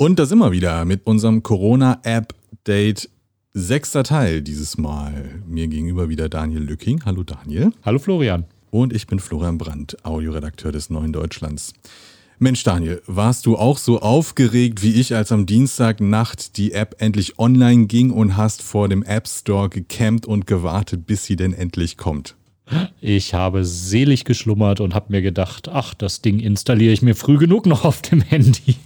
Und 0.00 0.18
das 0.18 0.30
immer 0.30 0.50
wieder 0.50 0.86
mit 0.86 1.06
unserem 1.06 1.42
Corona-App-Date. 1.42 3.10
Sechster 3.52 4.02
Teil 4.02 4.40
dieses 4.40 4.78
Mal. 4.78 5.42
Mir 5.46 5.68
gegenüber 5.68 6.08
wieder 6.08 6.30
Daniel 6.30 6.62
Lücking. 6.62 7.02
Hallo 7.04 7.22
Daniel. 7.22 7.74
Hallo 7.84 7.98
Florian. 7.98 8.46
Und 8.70 8.94
ich 8.94 9.06
bin 9.06 9.18
Florian 9.18 9.58
Brandt, 9.58 10.02
Audioredakteur 10.02 10.72
des 10.72 10.88
Neuen 10.88 11.12
Deutschlands. 11.12 11.74
Mensch 12.38 12.64
Daniel, 12.64 13.02
warst 13.06 13.44
du 13.44 13.58
auch 13.58 13.76
so 13.76 14.00
aufgeregt 14.00 14.82
wie 14.82 14.94
ich, 14.94 15.14
als 15.14 15.32
am 15.32 15.44
Dienstagnacht 15.44 16.56
die 16.56 16.72
App 16.72 16.96
endlich 16.98 17.38
online 17.38 17.84
ging 17.84 18.10
und 18.10 18.38
hast 18.38 18.62
vor 18.62 18.88
dem 18.88 19.02
App 19.02 19.28
Store 19.28 19.68
gecampt 19.68 20.24
und 20.24 20.46
gewartet, 20.46 21.04
bis 21.04 21.24
sie 21.24 21.36
denn 21.36 21.52
endlich 21.52 21.98
kommt? 21.98 22.36
Ich 23.02 23.34
habe 23.34 23.66
selig 23.66 24.24
geschlummert 24.24 24.80
und 24.80 24.94
habe 24.94 25.12
mir 25.12 25.20
gedacht, 25.20 25.68
ach, 25.68 25.92
das 25.92 26.22
Ding 26.22 26.40
installiere 26.40 26.94
ich 26.94 27.02
mir 27.02 27.14
früh 27.14 27.36
genug 27.36 27.66
noch 27.66 27.84
auf 27.84 28.00
dem 28.00 28.22
Handy. 28.22 28.76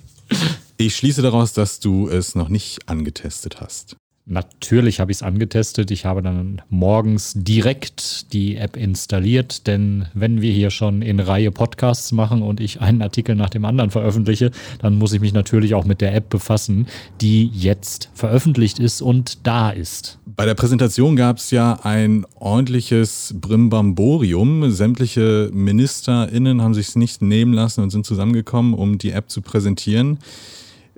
Ich 0.77 0.97
schließe 0.97 1.23
daraus, 1.23 1.53
dass 1.53 1.79
du 1.79 2.09
es 2.09 2.35
noch 2.35 2.49
nicht 2.49 2.89
angetestet 2.89 3.61
hast. 3.61 3.97
Natürlich 4.27 5.01
habe 5.01 5.13
ich 5.13 5.19
es 5.19 5.23
angetestet. 5.23 5.91
Ich 5.91 6.07
habe 6.07 6.23
dann 6.23 6.63
morgens 6.71 7.35
direkt 7.37 8.33
die 8.33 8.57
App 8.57 8.75
installiert, 8.75 9.67
denn 9.67 10.07
wenn 10.15 10.41
wir 10.41 10.51
hier 10.51 10.71
schon 10.71 11.03
in 11.03 11.21
Reihe 11.21 11.51
Podcasts 11.51 12.11
machen 12.11 12.41
und 12.41 12.59
ich 12.59 12.81
einen 12.81 13.03
Artikel 13.03 13.37
nach 13.37 13.51
dem 13.51 13.67
anderen 13.67 13.91
veröffentliche, 13.91 14.51
dann 14.81 14.97
muss 14.97 15.13
ich 15.13 15.21
mich 15.21 15.35
natürlich 15.35 15.75
auch 15.75 15.85
mit 15.85 16.01
der 16.01 16.15
App 16.15 16.31
befassen, 16.31 16.87
die 17.21 17.49
jetzt 17.49 18.09
veröffentlicht 18.15 18.79
ist 18.79 19.03
und 19.03 19.47
da 19.47 19.69
ist. 19.69 20.19
Bei 20.25 20.47
der 20.47 20.55
Präsentation 20.55 21.17
gab 21.17 21.37
es 21.37 21.51
ja 21.51 21.81
ein 21.83 22.25
ordentliches 22.35 23.35
Brimbamborium. 23.39 24.71
Sämtliche 24.71 25.51
MinisterInnen 25.53 26.63
haben 26.63 26.73
sich 26.73 26.89
es 26.89 26.97
nicht 26.97 27.21
nehmen 27.21 27.53
lassen 27.53 27.83
und 27.83 27.91
sind 27.91 28.07
zusammengekommen, 28.07 28.73
um 28.73 28.97
die 28.97 29.11
App 29.11 29.29
zu 29.29 29.43
präsentieren. 29.43 30.19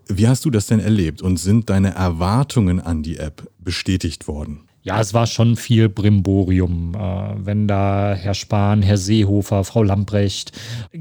Wie 0.09 0.29
hast 0.29 0.45
du 0.45 0.51
das 0.51 0.67
denn 0.67 0.81
erlebt 0.81 1.21
und 1.21 1.37
sind 1.39 1.69
deine 1.69 1.95
Erwartungen 1.95 2.81
an 2.81 3.03
die 3.03 3.17
App 3.17 3.51
bestätigt 3.59 4.29
worden? 4.29 4.66
Ja, 4.87 5.01
es 5.01 5.13
war 5.15 5.27
schon 5.27 5.57
viel 5.57 5.89
Brimborium. 5.89 6.95
Äh, 6.95 7.45
wenn 7.45 7.67
da 7.67 8.15
Herr 8.15 8.35
Spahn, 8.35 8.83
Herr 8.83 8.97
Seehofer, 8.97 9.65
Frau 9.65 9.83
Lamprecht, 9.83 10.53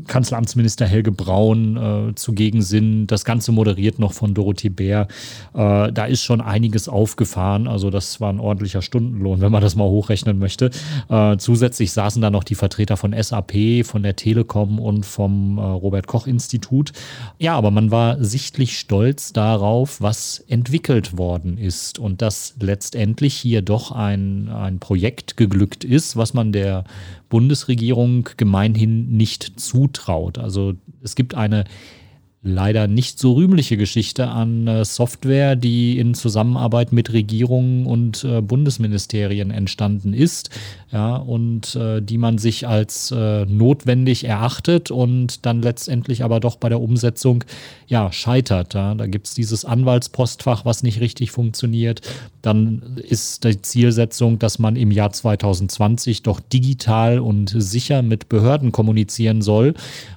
Kanzleramtsminister 0.08 0.88
Helge 0.88 1.12
Braun 1.12 1.78
äh, 2.10 2.16
zugegen 2.16 2.64
sind, 2.64 3.06
das 3.06 3.26
Ganze 3.26 3.52
moderiert 3.52 4.00
noch 4.00 4.14
von 4.14 4.34
Dorothee 4.34 4.70
Bär. 4.70 5.08
Äh, 5.54 5.92
da 5.92 6.06
ist 6.06 6.24
schon 6.24 6.42
einiges 6.42 6.90
aufgefahren. 6.90 7.68
Also 7.68 7.92
das 7.92 8.20
war 8.20 8.34
ein 8.34 8.40
ordentlicher 8.40 8.82
Stundenlohn, 8.82 9.40
wenn 9.40 9.52
man 9.52 9.62
das 9.62 9.76
mal 9.76 9.88
hochrechnen 9.88 10.40
möchte. 10.40 10.72
Äh, 11.08 11.38
zusätzlich 11.38 11.92
saßen 11.92 12.24
da 12.24 12.32
noch 12.32 12.44
die 12.44 12.56
Vertreter 12.56 12.98
von 12.98 13.14
SAP, 13.14 13.86
von 13.86 14.02
der 14.02 14.16
Telekom 14.16 14.80
und 14.80 15.06
vom 15.06 15.60
äh, 15.60 15.62
Robert 15.62 16.08
Koch 16.08 16.26
Institut. 16.26 16.92
Ja, 17.38 17.56
aber 17.56 17.70
man 17.70 17.92
war 17.92 18.18
sichtlich 18.24 18.80
stolz 18.80 19.32
darauf, 19.32 20.02
was 20.02 20.44
entwickelt 20.48 21.20
worden 21.20 21.60
ist 21.60 22.00
und 22.00 22.24
dass 22.24 22.56
letztendlich 22.60 23.36
hier 23.36 23.62
doch 23.62 23.75
doch 23.76 23.92
ein, 23.92 24.48
ein 24.48 24.80
Projekt 24.80 25.36
geglückt 25.36 25.84
ist, 25.84 26.16
was 26.16 26.34
man 26.34 26.54
der 26.54 26.86
Bundesregierung 27.28 28.30
gemeinhin 28.38 29.18
nicht 29.18 29.60
zutraut. 29.60 30.38
Also 30.38 30.76
es 31.04 31.16
gibt 31.16 31.36
eine 31.36 31.66
leider 32.46 32.88
nicht 32.88 33.18
so 33.20 33.34
rühmliche 33.34 33.76
Geschichte 33.76 34.28
an 34.28 34.68
äh, 34.68 34.86
Software, 34.86 35.56
die 35.56 35.98
in 35.98 36.14
Zusammenarbeit 36.14 36.94
mit 36.94 37.12
Regierungen 37.12 37.88
und 37.88 38.24
äh, 38.24 38.42
Bundesministerien 38.42 39.50
entstanden 39.50 40.14
ist, 40.14 40.52
ja, 40.92 41.16
und 41.16 41.76
äh, 41.76 42.02
die 42.02 42.20
man 42.20 42.38
sich 42.38 42.68
als 42.68 43.12
notwendig 43.12 44.26
erachtet 44.26 44.92
und 44.92 45.46
dann 45.46 45.62
letztendlich 45.62 46.24
aber 46.24 46.40
doch 46.40 46.58
bei 46.58 46.70
der 46.70 46.80
Umsetzung 46.80 47.44
ja 47.88 48.12
scheitert. 48.12 48.76
Ja. 48.76 48.94
Da 48.94 49.08
gibt 49.08 49.28
es 49.28 49.34
dieses 49.34 49.66
Anwaltspostfach, 49.66 50.66
was 50.66 50.84
nicht 50.84 51.00
richtig 51.00 51.32
funktioniert. 51.32 52.02
Dann 52.42 52.98
ist 52.98 53.44
die 53.44 53.62
Zielsetzung, 53.62 54.38
dass 54.38 54.60
man 54.60 54.76
im 54.76 54.92
Jahr 54.92 55.12
2020 55.12 56.22
doch 56.22 56.40
digital 56.40 57.20
und 57.20 57.54
sicher 57.58 58.02
mit 58.02 58.30
Behörden 58.30 58.72
kommunizieren 58.72 59.42
soll. 59.42 59.74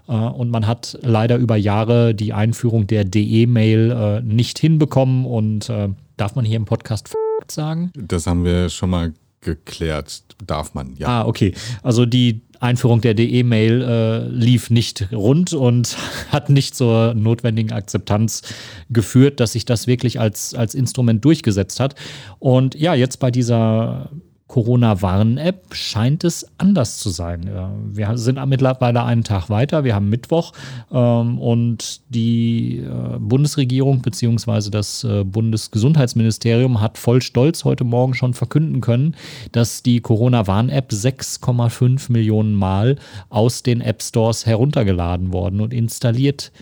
Und 0.07 0.51
man 0.51 0.67
hat 0.67 0.99
leider 1.03 1.37
über 1.37 1.57
Jahre 1.57 2.15
die 2.19 2.33
Einführung 2.33 2.87
der 2.87 3.05
DE-Mail 3.05 3.91
äh, 3.91 4.21
nicht 4.21 4.59
hinbekommen. 4.59 5.25
Und 5.25 5.71
äh, 5.71 5.89
darf 6.17 6.35
man 6.35 6.45
hier 6.45 6.57
im 6.57 6.67
Podcast 6.67 7.15
sagen? 7.51 7.91
Das 7.95 8.27
haben 8.27 8.45
wir 8.45 8.69
schon 8.69 8.91
mal 8.91 9.15
geklärt. 9.41 10.25
Darf 10.45 10.75
man, 10.75 10.95
ja. 10.97 11.09
Ah, 11.09 11.27
okay. 11.27 11.55
Also 11.83 12.07
die 12.07 12.43
Einführung 12.61 13.01
der 13.01 13.15
DE-Mail 13.15 13.83
äh, 13.83 14.29
lief 14.29 14.71
nicht 14.71 15.13
rund 15.13 15.53
und 15.53 15.97
hat 16.31 16.51
nicht 16.51 16.75
zur 16.75 17.15
notwendigen 17.15 17.73
Akzeptanz 17.73 18.43
geführt, 18.91 19.41
dass 19.41 19.53
sich 19.53 19.65
das 19.65 19.87
wirklich 19.87 20.19
als, 20.19 20.55
als 20.55 20.75
Instrument 20.75 21.25
durchgesetzt 21.25 21.79
hat. 21.81 21.95
Und 22.39 22.75
ja, 22.75 22.95
jetzt 22.95 23.19
bei 23.19 23.31
dieser 23.31 24.11
Corona-Warn-App 24.49 25.75
scheint 25.75 26.25
es 26.25 26.47
anders 26.57 26.99
zu 26.99 27.11
sein. 27.11 27.49
Wir 27.93 28.17
sind 28.17 28.45
mittlerweile 28.47 29.05
einen 29.05 29.23
Tag 29.23 29.51
weiter, 29.51 29.85
wir 29.85 29.95
haben 29.95 30.09
Mittwoch 30.09 30.53
ähm, 30.91 31.39
und 31.39 32.01
die 32.09 32.79
äh, 32.79 33.19
Bundesregierung 33.19 34.01
bzw. 34.01 34.71
das 34.71 35.05
äh, 35.05 35.23
Bundesgesundheitsministerium 35.23 36.81
hat 36.81 36.97
voll 36.97 37.21
Stolz 37.21 37.65
heute 37.65 37.85
Morgen 37.85 38.15
schon 38.15 38.33
verkünden 38.33 38.81
können, 38.81 39.15
dass 39.53 39.83
die 39.83 40.01
Corona-Warn-App 40.01 40.91
6,5 40.91 42.11
Millionen 42.11 42.55
Mal 42.55 42.97
aus 43.29 43.63
den 43.63 43.83
App 43.83 44.03
Stores 44.03 44.47
heruntergeladen 44.47 45.33
worden 45.33 45.61
und 45.61 45.75
installiert 45.75 46.53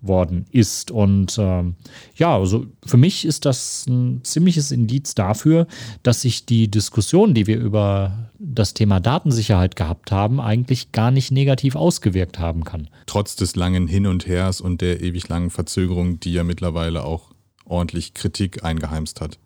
worden 0.00 0.46
ist. 0.50 0.90
Und 0.90 1.36
ähm, 1.38 1.74
ja, 2.16 2.36
also 2.36 2.66
für 2.84 2.96
mich 2.96 3.24
ist 3.24 3.44
das 3.44 3.86
ein 3.86 4.22
ziemliches 4.24 4.70
Indiz 4.70 5.14
dafür, 5.14 5.66
dass 6.02 6.22
sich 6.22 6.46
die 6.46 6.70
Diskussion, 6.70 7.34
die 7.34 7.46
wir 7.46 7.58
über 7.58 8.30
das 8.38 8.74
Thema 8.74 9.00
Datensicherheit 9.00 9.76
gehabt 9.76 10.12
haben, 10.12 10.40
eigentlich 10.40 10.92
gar 10.92 11.10
nicht 11.10 11.32
negativ 11.32 11.74
ausgewirkt 11.74 12.38
haben 12.38 12.64
kann. 12.64 12.88
Trotz 13.06 13.36
des 13.36 13.56
langen 13.56 13.88
Hin 13.88 14.06
und 14.06 14.26
Hers 14.26 14.60
und 14.60 14.80
der 14.80 15.02
ewig 15.02 15.28
langen 15.28 15.50
Verzögerung, 15.50 16.20
die 16.20 16.32
ja 16.32 16.44
mittlerweile 16.44 17.04
auch 17.04 17.32
ordentlich 17.64 18.14
Kritik 18.14 18.64
eingeheimst 18.64 19.20
hat. 19.20 19.38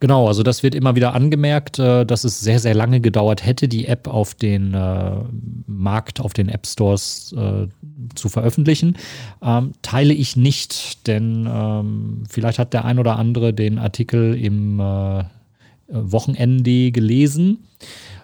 Genau, 0.00 0.26
also 0.28 0.42
das 0.42 0.62
wird 0.62 0.74
immer 0.74 0.96
wieder 0.96 1.14
angemerkt, 1.14 1.78
äh, 1.78 2.06
dass 2.06 2.24
es 2.24 2.40
sehr, 2.40 2.58
sehr 2.58 2.74
lange 2.74 3.00
gedauert 3.00 3.44
hätte, 3.44 3.68
die 3.68 3.86
App 3.86 4.08
auf 4.08 4.34
den 4.34 4.72
äh, 4.72 5.12
Markt, 5.66 6.20
auf 6.20 6.32
den 6.32 6.48
App 6.48 6.66
Stores 6.66 7.34
äh, 7.36 7.68
zu 8.14 8.28
veröffentlichen. 8.28 8.96
Ähm, 9.42 9.72
teile 9.82 10.14
ich 10.14 10.36
nicht, 10.36 11.06
denn 11.06 11.46
ähm, 11.50 12.24
vielleicht 12.28 12.58
hat 12.58 12.72
der 12.72 12.86
ein 12.86 12.98
oder 12.98 13.16
andere 13.16 13.52
den 13.52 13.78
Artikel 13.78 14.34
im 14.34 14.80
Wochenende 15.88 16.92
gelesen 16.92 17.58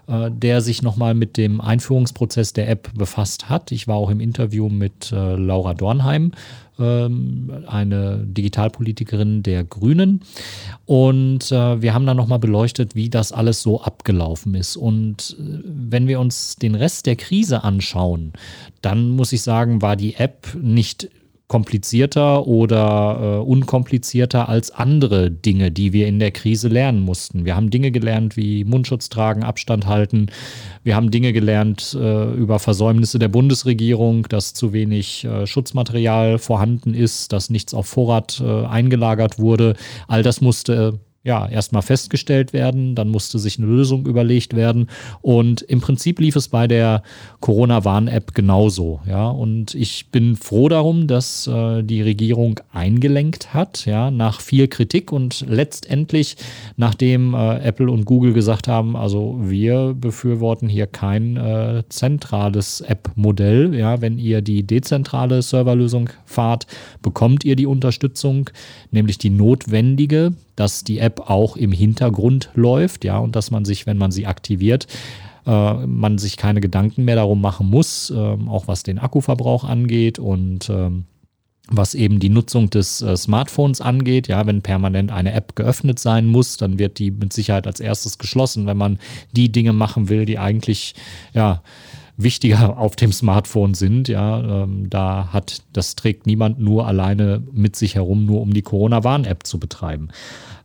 äh, 0.09 0.31
der 0.31 0.61
sich 0.61 0.83
nochmal 0.83 1.15
mit 1.15 1.37
dem 1.37 1.61
Einführungsprozess 1.61 2.53
der 2.53 2.69
App 2.69 2.91
befasst 2.94 3.49
hat. 3.49 3.72
Ich 3.72 3.89
war 3.89 3.97
auch 3.97 4.11
im 4.11 4.21
Interview 4.21 4.69
mit 4.69 5.11
äh, 5.12 5.34
Laura 5.34 5.75
Dornheim, 5.75 6.33
ähm, 6.78 7.65
eine 7.67 8.25
Digitalpolitikerin 8.25 9.43
der 9.43 9.65
Grünen. 9.65 10.21
Und 10.84 11.50
äh, 11.50 11.83
wir 11.83 11.93
haben 11.93 12.06
dann 12.06 12.16
nochmal 12.16 12.39
beleuchtet, 12.39 12.95
wie 12.95 13.11
das 13.11 13.33
alles 13.33 13.62
so 13.62 13.83
abgelaufen 13.83 14.55
ist. 14.55 14.77
Und 14.77 15.37
äh, 15.41 15.61
wenn 15.65 16.06
wir 16.06 16.21
uns 16.21 16.56
den 16.56 16.75
Rest 16.77 17.06
der 17.06 17.16
Krise 17.16 17.65
anschauen, 17.65 18.33
dann 18.83 19.11
muss 19.11 19.33
ich 19.33 19.43
sagen, 19.43 19.83
war 19.83 19.97
die 19.97 20.15
App 20.15 20.56
nicht 20.61 21.11
komplizierter 21.49 22.47
oder 22.47 23.19
äh, 23.21 23.49
unkomplizierter 23.49 24.49
als 24.49 24.73
andere 24.73 25.31
Dinge, 25.31 25.71
die 25.71 25.93
wir 25.93 26.09
in 26.09 26.19
der 26.19 26.33
Krise 26.33 26.69
lernen 26.69 27.01
mussten. 27.01 27.45
Wir 27.45 27.55
haben 27.55 27.71
Dinge 27.71 27.93
gelernt 27.93 28.37
wie 28.37 28.65
Mundschutz 28.65 29.09
tragen, 29.09 29.45
Abstand 29.45 29.87
halten. 29.87 30.27
Wir 30.83 30.97
haben 30.97 31.12
Dinge 31.12 31.33
gelernt 31.33 31.97
äh, 31.99 32.33
über 32.33 32.59
Versäumnisse 32.59 33.21
der 33.21 33.29
Bundesregierung, 33.29 34.25
dass 34.29 34.55
zu 34.55 34.73
wenig 34.73 35.25
äh, 35.25 35.47
Schutzmaterial 35.47 36.39
vorhanden 36.39 36.95
ist, 36.95 37.33
dass 37.33 37.49
nichts 37.49 37.75
auf 37.75 37.87
Vorrat 37.87 38.43
äh, 38.45 38.67
eingelagert 38.67 39.39
wurde. 39.39 39.75
All 40.09 40.25
das 40.25 40.41
musste 40.41 40.98
ja, 41.27 41.49
erstmal 41.49 41.83
festgestellt 41.83 42.53
werden, 42.53 42.95
dann 42.95 43.09
musste 43.09 43.41
sich 43.41 43.59
eine 43.59 43.67
Lösung 43.67 44.07
überlegt 44.07 44.55
werden. 44.55 44.87
Und 45.23 45.61
im 45.63 45.81
Prinzip 45.81 46.21
lief 46.21 46.37
es 46.37 46.47
bei 46.47 46.69
der 46.69 47.03
Corona-Warn-App 47.41 48.33
genauso, 48.33 49.01
ja, 49.09 49.28
und 49.28 49.75
ich 49.75 50.11
bin 50.13 50.37
froh 50.37 50.69
darum, 50.69 51.09
dass 51.09 51.49
äh, 51.49 51.83
die 51.83 52.01
Regierung 52.01 52.61
eingelenkt 52.73 53.53
hat, 53.53 53.87
ja, 53.87 54.13
nach 54.13 54.41
viel 54.41 54.69
Kritik 54.69 55.11
und 55.11 55.45
letztendlich, 55.49 56.37
nachdem 56.77 57.34
äh, 57.34 57.59
Apple 57.59 57.91
und 57.91 58.05
Google 58.05 58.33
gesagt 58.33 58.69
haben, 58.69 58.95
also 58.95 59.37
wir 59.41 59.95
befürworten 59.99 60.69
hier 60.69 60.87
kein 60.87 61.37
äh, 61.37 61.83
zentrales 61.89 62.83
App-Modell, 62.83 63.75
ja, 63.75 64.01
wenn 64.01 64.19
ihr 64.19 64.43
die 64.43 64.65
dezentrale 64.65 65.43
Serverlösung 65.43 66.09
fahrt, 66.25 66.69
bekommt 67.03 67.45
ihr 67.45 67.57
die 67.57 67.67
Unterstützung, 67.67 68.49
nämlich 68.93 69.19
die 69.19 69.31
notwendige, 69.31 70.33
dass 70.57 70.85
die 70.85 70.99
App 70.99 71.31
auch 71.31 71.57
im 71.57 71.73
Hintergrund 71.73 72.51
läuft, 72.55 73.05
ja, 73.05 73.19
und 73.19 73.37
dass 73.37 73.51
man 73.51 73.65
sich, 73.65 73.87
wenn 73.87 73.99
man 73.99 74.11
sie 74.11 74.27
aktiviert, 74.27 74.87
äh, 75.47 75.87
man 75.87 76.19
sich 76.19 76.37
keine 76.37 76.61
Gedanken 76.61 77.05
mehr 77.05 77.17
darum 77.17 77.41
machen 77.41 77.69
muss, 77.69 78.11
äh, 78.11 78.15
auch 78.15 78.67
was 78.67 78.83
den 78.83 78.99
Akkuverbrauch 78.99 79.65
angeht 79.65 80.19
und 80.19 80.69
ähm, 80.71 81.05
was 81.69 81.95
eben 81.95 82.21
die 82.21 82.29
Nutzung 82.29 82.71
des 82.71 83.03
äh, 83.03 83.17
Smartphones 83.17 83.81
angeht. 83.81 84.29
Ja, 84.29 84.47
wenn 84.47 84.63
permanent 84.63 85.11
eine 85.11 85.33
App 85.33 85.57
geöffnet 85.57 85.99
sein 85.99 86.27
muss, 86.27 86.57
dann 86.57 86.79
wird 86.79 86.99
die 86.99 87.11
mit 87.11 87.33
Sicherheit 87.33 87.67
als 87.67 87.81
erstes 87.81 88.19
geschlossen, 88.19 88.67
wenn 88.67 88.77
man 88.77 88.99
die 89.33 89.51
Dinge 89.51 89.73
machen 89.73 90.09
will, 90.09 90.27
die 90.27 90.39
eigentlich 90.39 90.95
ja 91.35 91.63
wichtiger 92.16 92.78
auf 92.78 92.97
dem 92.97 93.13
Smartphone 93.13 93.74
sind. 93.74 94.09
Ja, 94.09 94.63
ähm, 94.63 94.89
da 94.89 95.33
hat 95.33 95.63
das 95.72 95.97
trägt 95.97 96.27
niemand 96.27 96.59
nur 96.59 96.86
alleine 96.86 97.42
mit 97.53 97.77
sich 97.77 97.95
herum, 97.95 98.24
nur 98.24 98.41
um 98.41 98.54
die 98.54 98.63
Corona-Warn-App 98.63 99.47
zu 99.47 99.59
betreiben. 99.59 100.09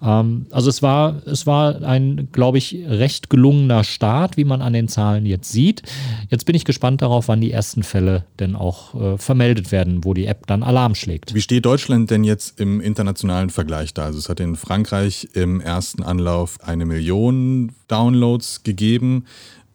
Ähm, 0.01 0.47
also 0.51 0.69
es 0.69 0.81
war, 0.81 1.21
es 1.25 1.45
war 1.45 1.81
ein, 1.83 2.29
glaube 2.31 2.57
ich, 2.57 2.77
recht 2.87 3.29
gelungener 3.29 3.83
Start, 3.83 4.37
wie 4.37 4.45
man 4.45 4.61
an 4.61 4.73
den 4.73 4.87
Zahlen 4.87 5.25
jetzt 5.25 5.51
sieht. 5.51 5.83
Jetzt 6.29 6.45
bin 6.45 6.55
ich 6.55 6.65
gespannt 6.65 7.01
darauf, 7.01 7.27
wann 7.27 7.41
die 7.41 7.51
ersten 7.51 7.83
Fälle 7.83 8.25
denn 8.39 8.55
auch 8.55 8.95
äh, 8.95 9.17
vermeldet 9.17 9.71
werden, 9.71 10.03
wo 10.03 10.13
die 10.13 10.25
App 10.25 10.47
dann 10.47 10.63
Alarm 10.63 10.95
schlägt. 10.95 11.33
Wie 11.33 11.41
steht 11.41 11.65
Deutschland 11.65 12.09
denn 12.09 12.23
jetzt 12.23 12.59
im 12.59 12.81
internationalen 12.81 13.49
Vergleich 13.49 13.93
da? 13.93 14.05
Also 14.05 14.19
es 14.19 14.29
hat 14.29 14.39
in 14.39 14.55
Frankreich 14.55 15.29
im 15.33 15.61
ersten 15.61 16.03
Anlauf 16.03 16.57
eine 16.61 16.85
Million 16.85 17.73
Downloads 17.87 18.63
gegeben. 18.63 19.25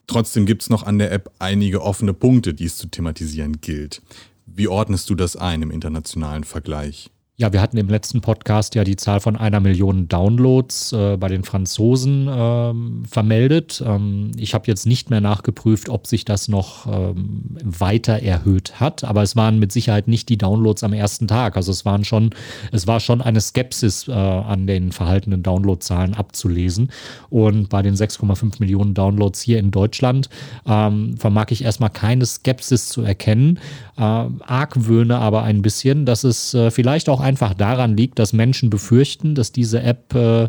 Trotzdem 0.07 0.47
gibt 0.47 0.63
es 0.63 0.71
noch 0.71 0.85
an 0.85 0.99
der 0.99 1.11
App 1.13 1.33
einige 1.39 1.83
offene 1.83 2.15
Punkte, 2.15 2.55
die 2.55 2.67
es 2.67 2.77
zu 2.77 2.87
thematisieren 2.87 3.61
gilt. 3.61 4.03
Wie 4.47 4.69
ordnest 4.69 5.11
du 5.11 5.15
das 5.15 5.37
ein 5.37 5.63
im 5.63 5.71
internationalen 5.71 6.45
Vergleich? 6.45 7.11
Ja, 7.39 7.53
wir 7.53 7.61
hatten 7.61 7.77
im 7.77 7.91
letzten 7.91 8.23
Podcast 8.23 8.75
ja 8.77 8.83
die 8.83 8.97
Zahl 8.97 9.21
von 9.21 9.37
einer 9.37 9.61
Million 9.61 10.09
Downloads 10.09 10.95
äh, 10.95 11.19
bei 11.19 11.29
den 11.29 11.45
Franzosen 11.45 12.27
ähm, 12.31 13.03
vermeldet. 13.07 13.85
Ähm, 13.87 14.31
ich 14.39 14.55
habe 14.55 14.65
jetzt 14.69 14.87
nicht 14.87 15.11
mehr 15.11 15.21
nachgeprüft, 15.21 15.91
ob 15.91 16.07
sich 16.07 16.25
das 16.25 16.49
noch 16.49 16.87
ähm, 16.87 17.59
weiter 17.63 18.23
erhöht 18.23 18.81
hat, 18.81 19.05
aber 19.05 19.23
es 19.23 19.37
waren 19.37 19.59
mit 19.59 19.71
Sicherheit 19.71 20.09
nicht 20.09 20.31
die 20.31 20.39
Downloads 20.39 20.83
am 20.83 20.95
ersten 20.95 21.29
Tag. 21.29 21.59
Also 21.59 21.73
es 21.73 21.85
waren 21.85 22.05
schon, 22.05 22.31
es 22.73 22.87
war 22.87 23.01
schon 23.01 23.21
eine 23.21 23.43
Skepsis 23.43 24.09
äh, 24.09 24.13
an 24.13 24.67
den 24.67 24.91
verhaltenen 24.91 25.43
Downloadzahlen 25.43 26.15
abzulesen. 26.15 26.91
Und 27.29 27.69
bei 27.69 27.83
den 27.83 27.97
6,5 27.97 28.61
Millionen 28.61 28.95
Downloads 28.95 29.43
hier 29.43 29.59
in 29.59 29.73
Deutschland 29.73 30.31
ähm, 30.67 31.19
vermag 31.19 31.49
ich 31.51 31.65
erstmal 31.65 31.91
keine 31.91 32.25
Skepsis 32.25 32.89
zu 32.89 33.03
erkennen, 33.03 33.59
äh, 33.99 34.01
argwöhne 34.01 35.19
aber 35.19 35.43
ein 35.43 35.61
bisschen, 35.61 36.07
dass 36.07 36.25
es 36.25 36.55
äh, 36.55 36.71
vielleicht 36.71 37.11
auch 37.11 37.26
einfach 37.27 37.55
daran 37.55 37.97
liegt, 37.97 38.19
dass 38.19 38.33
Menschen 38.33 38.71
befürchten, 38.71 39.35
dass 39.35 39.51
diese 39.51 39.83
App 39.83 40.15
äh, 40.15 40.49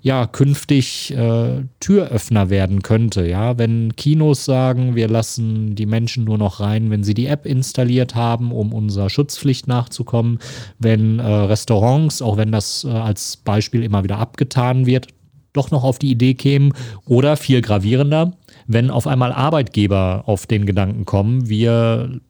ja 0.00 0.26
künftig 0.26 1.14
äh, 1.14 1.64
Türöffner 1.80 2.50
werden 2.50 2.82
könnte. 2.82 3.26
Ja, 3.26 3.58
wenn 3.58 3.94
Kinos 3.96 4.44
sagen, 4.44 4.94
wir 4.94 5.08
lassen 5.08 5.74
die 5.74 5.86
Menschen 5.86 6.24
nur 6.24 6.38
noch 6.38 6.60
rein, 6.60 6.90
wenn 6.90 7.04
sie 7.04 7.14
die 7.14 7.26
App 7.26 7.46
installiert 7.46 8.14
haben, 8.14 8.52
um 8.52 8.72
unserer 8.72 9.10
Schutzpflicht 9.10 9.66
nachzukommen, 9.66 10.38
wenn 10.78 11.18
äh, 11.18 11.26
Restaurants, 11.26 12.22
auch 12.22 12.36
wenn 12.36 12.52
das 12.52 12.84
äh, 12.84 12.88
als 12.88 13.36
Beispiel 13.36 13.82
immer 13.82 14.04
wieder 14.04 14.18
abgetan 14.18 14.86
wird, 14.86 15.08
doch 15.52 15.70
noch 15.70 15.84
auf 15.84 15.98
die 15.98 16.10
Idee 16.10 16.34
kämen 16.34 16.72
oder 17.04 17.36
viel 17.36 17.60
gravierender, 17.60 18.32
wenn 18.66 18.90
auf 18.90 19.06
einmal 19.06 19.32
Arbeitgeber 19.32 20.24
auf 20.26 20.46
den 20.46 20.66
Gedanken 20.66 21.04
kommen, 21.04 21.48
wir 21.48 22.20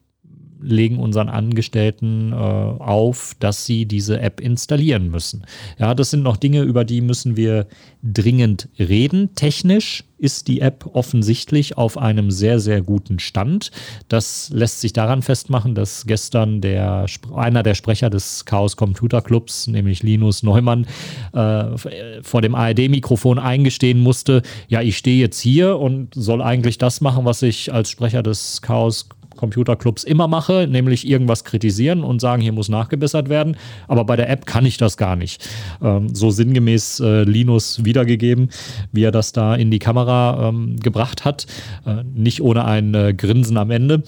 legen 0.60 0.98
unseren 0.98 1.28
Angestellten 1.28 2.32
äh, 2.32 2.36
auf, 2.36 3.34
dass 3.38 3.66
sie 3.66 3.86
diese 3.86 4.20
App 4.20 4.40
installieren 4.40 5.10
müssen. 5.10 5.44
Ja, 5.78 5.94
das 5.94 6.10
sind 6.10 6.22
noch 6.22 6.36
Dinge, 6.36 6.62
über 6.62 6.84
die 6.84 7.00
müssen 7.00 7.36
wir 7.36 7.66
dringend 8.02 8.68
reden. 8.78 9.34
Technisch 9.34 10.04
ist 10.18 10.48
die 10.48 10.60
App 10.60 10.90
offensichtlich 10.92 11.78
auf 11.78 11.96
einem 11.96 12.30
sehr, 12.30 12.58
sehr 12.58 12.82
guten 12.82 13.18
Stand. 13.18 13.70
Das 14.08 14.50
lässt 14.52 14.80
sich 14.80 14.92
daran 14.92 15.22
festmachen, 15.22 15.74
dass 15.74 16.06
gestern 16.06 16.60
der, 16.60 17.06
einer 17.34 17.62
der 17.62 17.74
Sprecher 17.74 18.10
des 18.10 18.44
Chaos 18.44 18.76
Computer 18.76 19.22
Clubs, 19.22 19.68
nämlich 19.68 20.02
Linus 20.02 20.42
Neumann, 20.42 20.86
äh, 21.32 21.76
vor 22.22 22.42
dem 22.42 22.54
ARD-Mikrofon 22.54 23.38
eingestehen 23.38 24.00
musste, 24.00 24.42
ja, 24.68 24.82
ich 24.82 24.96
stehe 24.96 25.20
jetzt 25.20 25.40
hier 25.40 25.78
und 25.78 26.14
soll 26.14 26.42
eigentlich 26.42 26.78
das 26.78 27.00
machen, 27.00 27.24
was 27.24 27.42
ich 27.42 27.72
als 27.72 27.90
Sprecher 27.90 28.22
des 28.22 28.60
Chaos 28.62 29.08
Computerclubs 29.38 30.04
immer 30.04 30.28
mache, 30.28 30.66
nämlich 30.68 31.08
irgendwas 31.08 31.44
kritisieren 31.44 32.04
und 32.04 32.20
sagen, 32.20 32.42
hier 32.42 32.52
muss 32.52 32.68
nachgebessert 32.68 33.28
werden. 33.28 33.56
Aber 33.86 34.04
bei 34.04 34.16
der 34.16 34.28
App 34.28 34.44
kann 34.44 34.66
ich 34.66 34.76
das 34.76 34.96
gar 34.96 35.16
nicht. 35.16 35.48
Ähm, 35.82 36.14
so 36.14 36.30
sinngemäß 36.30 37.00
äh, 37.00 37.22
Linus 37.22 37.84
wiedergegeben, 37.84 38.50
wie 38.92 39.04
er 39.04 39.12
das 39.12 39.32
da 39.32 39.54
in 39.54 39.70
die 39.70 39.78
Kamera 39.78 40.48
ähm, 40.48 40.76
gebracht 40.80 41.24
hat. 41.24 41.46
Äh, 41.86 42.02
nicht 42.14 42.42
ohne 42.42 42.64
ein 42.64 42.94
äh, 42.94 43.14
Grinsen 43.14 43.56
am 43.56 43.70
Ende. 43.70 44.02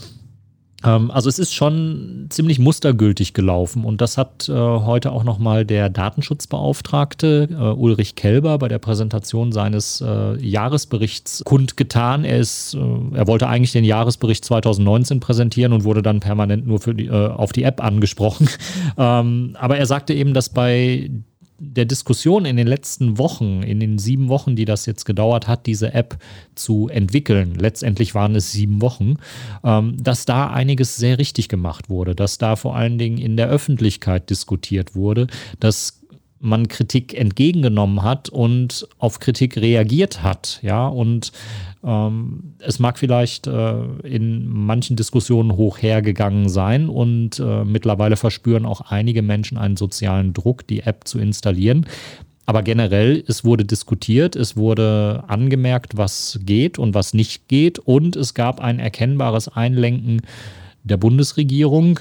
Ähm, 0.85 1.11
also 1.11 1.29
es 1.29 1.39
ist 1.39 1.53
schon 1.53 2.27
ziemlich 2.31 2.59
mustergültig 2.59 3.35
gelaufen 3.35 3.85
und 3.85 4.01
das 4.01 4.19
hat 4.19 4.49
äh, 4.49 4.53
heute 4.53 5.13
auch 5.13 5.25
nochmal 5.25 5.65
der 5.65 5.91
Datenschutzbeauftragte 5.91 7.49
äh, 7.51 7.55
Ulrich 7.55 8.15
Kelber 8.15 8.59
bei 8.59 8.69
der 8.69 8.79
Präsentation 8.79 9.53
seines 9.53 10.01
äh, 10.01 10.37
Jahresberichts 10.37 11.43
kundgetan. 11.45 12.25
Er 12.25 12.39
ist, 12.39 12.75
äh, 12.75 13.17
er 13.17 13.27
wollte 13.27 13.49
eigentlich 13.49 13.73
den 13.73 13.85
Jahresbericht 13.85 14.45
2019 14.45 15.21
präsentieren 15.21 15.73
und 15.73 15.85
wurde 15.85 16.03
dann 16.03 16.21
permanent 16.21 16.67
nur 16.67 16.81
für 16.81 16.95
die, 16.95 17.07
äh, 17.07 17.29
auf 17.29 17.53
die 17.53 17.65
App 17.65 17.83
angesprochen. 17.83 18.49
ähm, 18.97 19.57
aber 19.59 19.77
er 19.77 19.87
sagte 19.87 20.15
eben, 20.15 20.35
dass 20.35 20.49
bei 20.49 21.11
der 21.63 21.85
Diskussion 21.85 22.47
in 22.47 22.57
den 22.57 22.67
letzten 22.67 23.19
Wochen, 23.19 23.63
in 23.63 23.81
den 23.81 23.99
sieben 23.99 24.29
Wochen, 24.29 24.57
die 24.57 24.65
das 24.65 24.87
jetzt 24.87 25.05
gedauert 25.05 25.47
hat, 25.47 25.67
diese 25.67 25.93
App 25.93 26.19
zu 26.55 26.89
entwickeln, 26.89 27.55
letztendlich 27.55 28.15
waren 28.15 28.35
es 28.35 28.51
sieben 28.51 28.81
Wochen, 28.81 29.17
ähm, 29.63 30.03
dass 30.03 30.25
da 30.25 30.51
einiges 30.51 30.97
sehr 30.97 31.19
richtig 31.19 31.49
gemacht 31.49 31.91
wurde, 31.91 32.15
dass 32.15 32.39
da 32.39 32.57
vor 32.57 32.77
allen 32.77 32.97
Dingen 32.97 33.19
in 33.19 33.37
der 33.37 33.49
Öffentlichkeit 33.49 34.31
diskutiert 34.31 34.95
wurde, 34.95 35.27
dass 35.61 36.00
man 36.41 36.69
Kritik 36.69 37.15
entgegengenommen 37.15 38.03
hat 38.03 38.29
und 38.31 38.89
auf 38.99 39.21
Kritik 39.21 39.59
reagiert 39.59 40.23
hat, 40.23 40.59
ja, 40.63 40.89
und 40.89 41.33
ähm, 41.85 42.55
es 42.59 42.79
mag 42.79 42.99
vielleicht 42.99 43.47
äh, 43.47 43.83
in 44.03 44.49
manchen 44.49 44.97
Diskussionen 44.97 45.57
hoch 45.57 45.79
hergegangen 45.79 46.49
sein 46.49 46.89
und 46.89 47.39
äh, 47.39 47.65
mittlerweile 47.65 48.17
verspüren 48.17 48.67
auch 48.67 48.81
einige 48.81 49.23
Menschen 49.23 49.59
einen 49.59 49.77
sozialen 49.77 50.33
Druck, 50.33 50.67
die 50.67 50.81
App 50.81 51.07
zu 51.07 51.19
installieren. 51.19 51.87
Aber 52.47 52.63
generell, 52.63 53.23
es 53.29 53.45
wurde 53.45 53.65
diskutiert, 53.65 54.35
es 54.35 54.57
wurde 54.57 55.23
angemerkt, 55.29 55.97
was 55.97 56.41
geht 56.43 56.81
und 56.81 56.95
was 56.95 57.15
nicht 57.15 57.47
geht. 57.47 57.79
Und 57.79 58.17
es 58.17 58.35
gab 58.35 58.61
ein 58.61 58.81
erkennbares 58.81 59.47
Einlenken 59.47 60.23
der 60.83 60.97
Bundesregierung, 60.97 62.01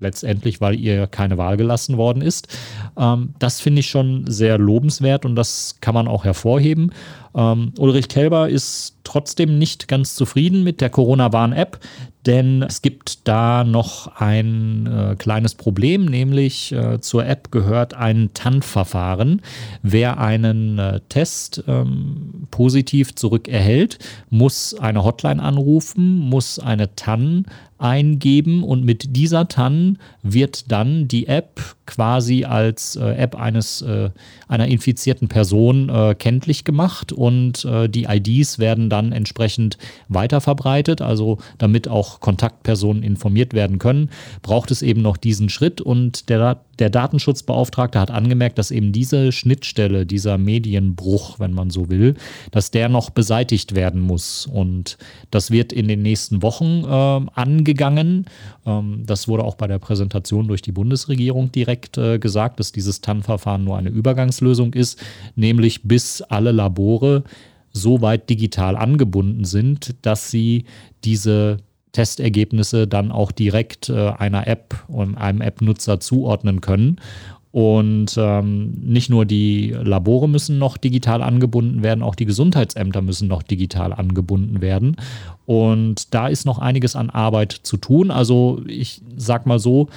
letztendlich, 0.00 0.60
weil 0.60 0.78
ihr 0.78 1.06
keine 1.06 1.38
Wahl 1.38 1.56
gelassen 1.56 1.96
worden 1.96 2.22
ist. 2.22 2.48
Ähm, 2.96 3.34
das 3.38 3.60
finde 3.60 3.80
ich 3.80 3.90
schon 3.90 4.24
sehr 4.26 4.58
lobenswert 4.58 5.24
und 5.24 5.34
das 5.36 5.76
kann 5.80 5.94
man 5.94 6.08
auch 6.08 6.24
hervorheben. 6.24 6.92
Ähm, 7.34 7.72
Ulrich 7.78 8.08
Kelber 8.08 8.48
ist 8.48 8.96
trotzdem 9.04 9.58
nicht 9.58 9.88
ganz 9.88 10.14
zufrieden 10.14 10.64
mit 10.64 10.80
der 10.80 10.90
Corona-Warn-App, 10.90 11.78
denn 12.26 12.62
es 12.62 12.82
gibt 12.82 13.26
da 13.26 13.64
noch 13.64 14.08
ein 14.16 14.86
äh, 14.86 15.16
kleines 15.16 15.54
Problem, 15.54 16.04
nämlich 16.04 16.72
äh, 16.72 17.00
zur 17.00 17.24
App 17.24 17.50
gehört 17.50 17.94
ein 17.94 18.30
TAN-Verfahren. 18.34 19.40
Wer 19.82 20.18
einen 20.18 20.78
äh, 20.78 21.00
Test 21.08 21.64
ähm, 21.66 22.46
positiv 22.50 23.14
zurückerhält, 23.14 23.98
muss 24.30 24.74
eine 24.74 25.04
Hotline 25.04 25.42
anrufen, 25.42 26.18
muss 26.18 26.58
eine 26.58 26.94
TAN 26.96 27.46
eingeben 27.78 28.62
und 28.62 28.84
mit 28.84 29.16
dieser 29.16 29.48
TAN 29.48 29.98
wird 30.22 30.70
dann 30.70 31.08
die 31.08 31.26
App 31.26 31.60
quasi 31.86 32.44
als 32.44 32.96
äh, 32.96 33.12
App 33.12 33.34
eines 33.34 33.82
äh, 33.82 34.10
einer 34.46 34.66
infizierten 34.66 35.28
Person 35.28 35.88
äh, 35.88 36.14
kenntlich 36.14 36.64
gemacht 36.64 37.12
und 37.12 37.64
äh, 37.64 37.88
die 37.88 38.04
IDs 38.04 38.58
werden 38.58 38.90
dann 38.90 39.12
entsprechend 39.12 39.78
weiterverbreitet, 40.08 41.00
also 41.00 41.38
damit 41.56 41.88
auch 41.88 42.20
Kontaktpersonen 42.20 43.02
informiert 43.02 43.54
werden 43.54 43.78
können, 43.78 44.10
braucht 44.42 44.70
es 44.70 44.82
eben 44.82 45.00
noch 45.00 45.16
diesen 45.16 45.48
Schritt 45.48 45.80
und 45.80 46.28
der, 46.28 46.60
der 46.78 46.90
Datenschutzbeauftragte 46.90 47.98
hat 47.98 48.10
angemerkt, 48.10 48.58
dass 48.58 48.70
eben 48.70 48.92
diese 48.92 49.32
Schnittstelle, 49.32 50.04
dieser 50.04 50.36
Medienbruch, 50.36 51.38
wenn 51.38 51.52
man 51.52 51.70
so 51.70 51.88
will, 51.88 52.16
dass 52.50 52.70
der 52.70 52.88
noch 52.88 53.10
beseitigt 53.10 53.74
werden 53.74 54.00
muss 54.00 54.46
und 54.46 54.98
das 55.30 55.50
wird 55.50 55.72
in 55.72 55.88
den 55.88 56.02
nächsten 56.02 56.42
Wochen 56.42 56.84
äh, 56.84 57.30
angegangen. 57.34 57.67
Ähm, 58.66 59.02
das 59.06 59.28
wurde 59.28 59.44
auch 59.44 59.54
bei 59.54 59.66
der 59.66 59.78
Präsentation 59.78 60.48
durch 60.48 60.62
die 60.62 60.72
Bundesregierung 60.72 61.52
direkt 61.52 61.98
äh, 61.98 62.18
gesagt, 62.18 62.60
dass 62.60 62.72
dieses 62.72 63.00
TAN-Verfahren 63.00 63.64
nur 63.64 63.78
eine 63.78 63.90
Übergangslösung 63.90 64.74
ist, 64.74 65.02
nämlich 65.36 65.82
bis 65.84 66.22
alle 66.22 66.52
Labore 66.52 67.24
so 67.72 68.00
weit 68.00 68.30
digital 68.30 68.76
angebunden 68.76 69.44
sind, 69.44 69.94
dass 70.02 70.30
sie 70.30 70.64
diese 71.04 71.58
Testergebnisse 71.92 72.86
dann 72.86 73.10
auch 73.10 73.32
direkt 73.32 73.88
äh, 73.88 74.10
einer 74.10 74.46
App 74.46 74.84
und 74.88 75.16
einem 75.16 75.40
App-Nutzer 75.40 76.00
zuordnen 76.00 76.60
können. 76.60 77.00
Und 77.50 78.14
ähm, 78.18 78.74
nicht 78.82 79.08
nur 79.08 79.24
die 79.24 79.70
Labore 79.70 80.28
müssen 80.28 80.58
noch 80.58 80.76
digital 80.76 81.22
angebunden 81.22 81.82
werden, 81.82 82.02
auch 82.02 82.14
die 82.14 82.26
Gesundheitsämter 82.26 83.00
müssen 83.00 83.26
noch 83.26 83.42
digital 83.42 83.92
angebunden 83.92 84.60
werden. 84.60 84.96
Und 85.46 86.12
da 86.12 86.28
ist 86.28 86.44
noch 86.44 86.58
einiges 86.58 86.94
an 86.94 87.08
Arbeit 87.08 87.52
zu 87.52 87.78
tun. 87.78 88.10
Also 88.10 88.62
ich 88.66 89.00
sag 89.16 89.46
mal 89.46 89.58
so, 89.58 89.88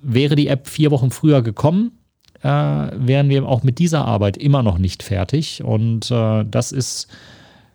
wäre 0.00 0.36
die 0.36 0.48
App 0.48 0.66
vier 0.66 0.90
Wochen 0.90 1.10
früher 1.10 1.42
gekommen, 1.42 1.92
äh, 2.42 2.48
wären 2.48 3.28
wir 3.28 3.46
auch 3.46 3.62
mit 3.62 3.78
dieser 3.78 4.06
Arbeit 4.06 4.36
immer 4.36 4.62
noch 4.62 4.78
nicht 4.78 5.02
fertig. 5.02 5.62
Und 5.62 6.10
äh, 6.10 6.44
das 6.50 6.72
ist, 6.72 7.08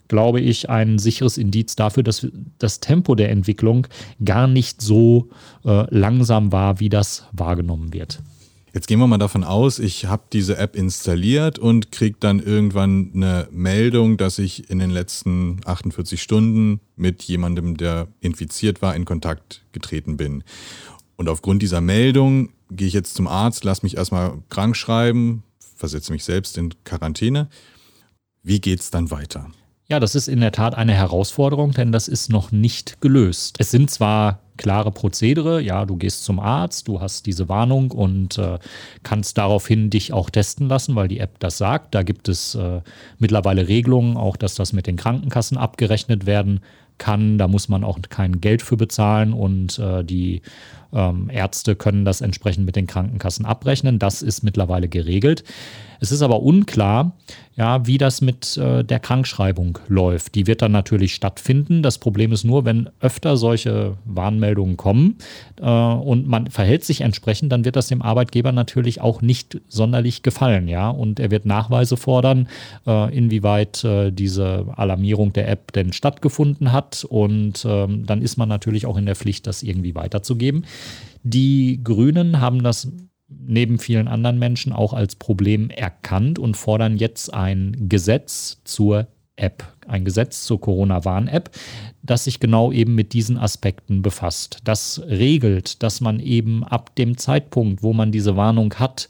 glaube 0.08 0.42
ich, 0.42 0.70
ein 0.70 0.98
sicheres 0.98 1.38
Indiz 1.38 1.76
dafür, 1.76 2.04
dass 2.04 2.28
das 2.58 2.80
Tempo 2.80 3.14
der 3.14 3.30
Entwicklung 3.30 3.88
gar 4.24 4.48
nicht 4.48 4.82
so 4.82 5.30
äh, 5.66 5.86
langsam 5.96 6.52
war, 6.52 6.80
wie 6.80 6.90
das 6.90 7.28
wahrgenommen 7.32 7.94
wird. 7.94 8.22
Jetzt 8.74 8.88
gehen 8.88 9.00
wir 9.00 9.08
mal 9.08 9.18
davon 9.18 9.44
aus, 9.44 9.80
ich 9.80 10.06
habe 10.06 10.24
diese 10.32 10.58
App 10.58 10.78
installiert 10.78 11.60
und 11.60 11.92
kriege 11.92 12.16
dann 12.20 12.40
irgendwann 12.40 13.12
eine 13.14 13.50
Meldung, 13.52 14.16
dass 14.16 14.40
ich 14.40 14.70
in 14.70 14.80
den 14.80 14.92
letzten 14.92 15.60
48 15.66 16.22
Stunden 16.22 16.80
mit 16.96 17.24
jemandem, 17.24 17.76
der 17.76 18.08
infiziert 18.22 18.82
war, 18.82 18.96
in 18.96 19.04
Kontakt 19.04 19.66
getreten 19.74 20.16
bin. 20.16 20.46
Und 21.18 21.28
aufgrund 21.28 21.62
dieser 21.62 21.82
Meldung 21.82 22.50
gehe 22.72 22.88
ich 22.88 22.94
jetzt 22.94 23.16
zum 23.16 23.28
Arzt, 23.28 23.66
lasse 23.66 23.86
mich 23.86 23.98
erstmal 23.98 24.42
krank 24.48 24.78
schreiben, 24.78 25.44
versetze 25.76 26.14
mich 26.14 26.24
selbst 26.24 26.58
in 26.58 26.74
Quarantäne. 26.86 27.50
Wie 28.42 28.62
geht 28.62 28.80
es 28.80 28.90
dann 28.90 29.12
weiter? 29.12 29.52
Ja, 29.90 30.00
das 30.00 30.16
ist 30.16 30.30
in 30.30 30.40
der 30.40 30.54
Tat 30.54 30.76
eine 30.76 30.94
Herausforderung, 30.94 31.74
denn 31.74 31.92
das 31.92 32.08
ist 32.08 32.30
noch 32.30 32.54
nicht 32.54 33.02
gelöst. 33.02 33.58
Es 33.60 33.72
sind 33.72 33.92
zwar 33.92 34.40
klare 34.62 34.92
Prozedere. 34.92 35.60
Ja, 35.60 35.86
du 35.86 35.98
gehst 35.98 36.24
zum 36.24 36.40
Arzt, 36.40 36.88
du 36.88 37.02
hast 37.02 37.26
diese 37.26 37.50
Warnung 37.50 37.90
und 37.90 38.38
äh, 38.38 38.60
kannst 39.02 39.40
daraufhin 39.40 39.90
dich 39.90 40.14
auch 40.14 40.30
testen 40.30 40.68
lassen, 40.68 40.96
weil 40.96 41.08
die 41.08 41.20
App 41.20 41.40
das 41.40 41.58
sagt. 41.58 41.96
Da 41.96 42.04
gibt 42.04 42.30
es 42.30 42.54
äh, 42.54 42.82
mittlerweile 43.18 43.68
Regelungen, 43.68 44.18
auch 44.18 44.38
dass 44.38 44.54
das 44.54 44.72
mit 44.72 44.86
den 44.86 44.98
Krankenkassen 44.98 45.58
abgerechnet 45.58 46.28
werden 46.28 46.60
kann. 47.00 47.40
Da 47.40 47.48
muss 47.48 47.70
man 47.70 47.84
auch 47.84 47.98
kein 48.08 48.40
Geld 48.40 48.62
für 48.62 48.78
bezahlen 48.78 49.34
und 49.34 49.80
äh, 49.80 50.04
die 50.04 50.44
ähm, 50.94 51.30
Ärzte 51.32 51.76
können 51.76 52.06
das 52.06 52.22
entsprechend 52.22 52.66
mit 52.66 52.76
den 52.76 52.88
Krankenkassen 52.88 53.46
abrechnen. 53.46 54.00
Das 54.00 54.22
ist 54.22 54.44
mittlerweile 54.44 54.88
geregelt. 54.88 55.44
Es 56.04 56.12
ist 56.12 56.24
aber 56.24 56.42
unklar, 56.42 57.16
ja, 57.56 57.86
wie 57.86 58.00
das 58.00 58.22
mit 58.22 58.58
äh, 58.58 58.84
der 58.84 59.00
Krankschreibung 59.00 59.78
läuft. 59.88 60.34
Die 60.34 60.48
wird 60.48 60.64
dann 60.64 60.72
natürlich 60.72 61.14
stattfinden. 61.14 61.84
Das 61.84 62.00
Problem 62.00 62.32
ist 62.32 62.44
nur, 62.44 62.66
wenn 62.66 62.90
öfter 63.02 63.38
solche 63.38 63.98
Warnmeldungen 64.06 64.78
kommen 64.78 65.18
äh, 65.62 65.70
und 65.70 66.28
man 66.28 66.50
verhält 66.50 66.84
sich 66.86 67.02
entsprechend, 67.02 67.52
dann 67.52 67.66
wird 67.66 67.76
das 67.76 67.88
dem 67.88 68.02
Arbeitgeber 68.02 68.52
natürlich 68.52 69.00
auch 69.00 69.22
nicht 69.22 69.62
sonderlich 69.68 70.24
gefallen, 70.24 70.68
ja. 70.68 70.90
Und 70.90 71.20
er 71.20 71.30
wird 71.30 71.46
Nachweise 71.46 71.98
fordern, 71.98 72.48
äh, 72.88 73.16
inwieweit 73.16 73.84
äh, 73.84 74.10
diese 74.10 74.66
Alarmierung 74.76 75.34
der 75.34 75.50
App 75.50 75.72
denn 75.74 75.94
stattgefunden 75.94 76.72
hat. 76.72 77.06
Und 77.08 77.64
ähm, 77.70 78.08
dann 78.08 78.24
ist 78.24 78.38
man 78.38 78.50
natürlich 78.50 78.88
auch 78.88 78.98
in 78.98 79.06
der 79.06 79.16
Pflicht, 79.16 79.46
das 79.46 79.62
irgendwie 79.62 79.94
weiterzugeben. 79.94 80.66
Die 81.24 81.82
Grünen 81.84 82.40
haben 82.40 82.64
das 82.64 82.92
neben 83.28 83.80
vielen 83.80 84.08
anderen 84.08 84.40
Menschen 84.40 84.74
auch 84.74 84.94
als 84.94 85.16
Problem 85.16 85.70
erkannt 85.70 86.40
und 86.40 86.58
fordern 86.58 86.98
jetzt 86.98 87.34
ein 87.34 87.88
Gesetz 87.88 88.62
zur 88.66 89.08
App, 89.36 89.64
ein 89.88 90.06
Gesetz 90.06 90.44
zur 90.44 90.60
Corona-Warn-App, 90.60 91.50
das 92.04 92.26
sich 92.26 92.40
genau 92.40 92.72
eben 92.72 92.96
mit 92.96 93.14
diesen 93.14 93.38
Aspekten 93.38 94.02
befasst. 94.02 94.60
Das 94.64 95.02
regelt, 95.08 95.82
dass 95.84 96.02
man 96.02 96.20
eben 96.20 96.64
ab 96.64 96.96
dem 96.96 97.18
Zeitpunkt, 97.18 97.82
wo 97.82 97.94
man 97.94 98.12
diese 98.12 98.36
Warnung 98.36 98.74
hat, 98.76 99.08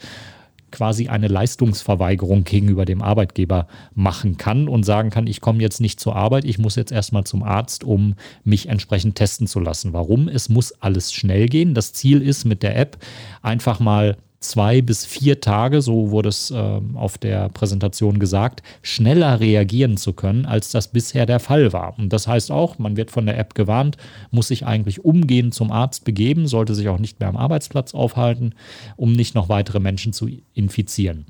quasi 0.72 1.08
eine 1.08 1.28
Leistungsverweigerung 1.28 2.44
gegenüber 2.44 2.86
dem 2.86 3.01
Arbeitgeber 3.01 3.68
machen 3.94 4.38
kann 4.38 4.68
und 4.68 4.84
sagen 4.84 5.10
kann, 5.10 5.28
ich 5.28 5.42
komme 5.42 5.62
jetzt 5.62 5.82
nicht 5.82 6.00
zur 6.00 6.16
Arbeit, 6.16 6.46
ich 6.46 6.58
muss 6.58 6.75
jetzt 6.75 6.92
erstmal 6.92 7.24
zum 7.24 7.44
Arzt, 7.44 7.84
um 7.84 8.16
mich 8.44 8.70
entsprechend 8.70 9.16
testen 9.16 9.48
zu 9.48 9.60
lassen. 9.60 9.94
Warum? 9.94 10.28
Es 10.28 10.50
muss 10.50 10.72
alles 10.82 11.13
schnell 11.13 11.48
gehen. 11.48 11.74
Das 11.74 11.94
Ziel 11.94 12.22
ist 12.22 12.46
mit 12.46 12.63
der 12.63 12.78
App 12.78 12.98
einfach 13.42 13.80
mal 13.80 14.18
zwei 14.42 14.82
bis 14.82 15.06
vier 15.06 15.40
Tage, 15.40 15.82
so 15.82 16.12
wurde 16.12 16.30
es 16.30 16.52
äh, 16.52 16.82
auf 16.96 17.18
der 17.18 17.50
Präsentation 17.50 18.20
gesagt, 18.20 18.64
schneller 18.82 19.40
reagieren 19.40 19.98
zu 19.98 20.14
können, 20.14 20.46
als 20.46 20.72
das 20.72 20.90
bisher 20.90 21.26
der 21.26 21.40
Fall 21.40 21.72
war. 21.72 21.98
Und 21.98 22.12
das 22.12 22.28
heißt 22.28 22.52
auch, 22.52 22.80
man 22.80 22.98
wird 22.98 23.12
von 23.12 23.26
der 23.26 23.38
App 23.38 23.56
gewarnt, 23.56 23.98
muss 24.32 24.50
sich 24.50 24.66
eigentlich 24.66 25.06
umgehend 25.06 25.54
zum 25.54 25.72
Arzt 25.72 26.04
begeben, 26.04 26.48
sollte 26.48 26.76
sich 26.76 26.90
auch 26.90 27.00
nicht 27.00 27.20
mehr 27.20 27.30
am 27.30 27.38
Arbeitsplatz 27.38 27.94
aufhalten, 27.94 28.54
um 28.98 29.14
nicht 29.14 29.36
noch 29.36 29.48
weitere 29.48 29.80
Menschen 29.80 30.12
zu 30.12 30.28
infizieren. 30.54 31.26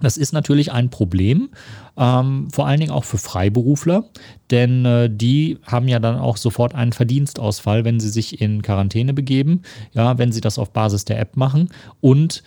Das 0.00 0.16
ist 0.16 0.32
natürlich 0.32 0.72
ein 0.72 0.90
Problem, 0.90 1.50
ähm, 1.96 2.48
vor 2.52 2.66
allen 2.66 2.80
Dingen 2.80 2.92
auch 2.92 3.04
für 3.04 3.18
Freiberufler, 3.18 4.04
denn 4.50 4.84
äh, 4.84 5.10
die 5.10 5.58
haben 5.64 5.88
ja 5.88 5.98
dann 5.98 6.18
auch 6.18 6.36
sofort 6.36 6.74
einen 6.74 6.92
Verdienstausfall, 6.92 7.84
wenn 7.84 8.00
sie 8.00 8.10
sich 8.10 8.40
in 8.40 8.62
Quarantäne 8.62 9.14
begeben, 9.14 9.62
ja, 9.92 10.18
wenn 10.18 10.32
sie 10.32 10.40
das 10.40 10.58
auf 10.58 10.72
Basis 10.72 11.04
der 11.04 11.18
App 11.18 11.36
machen. 11.36 11.70
Und 12.00 12.42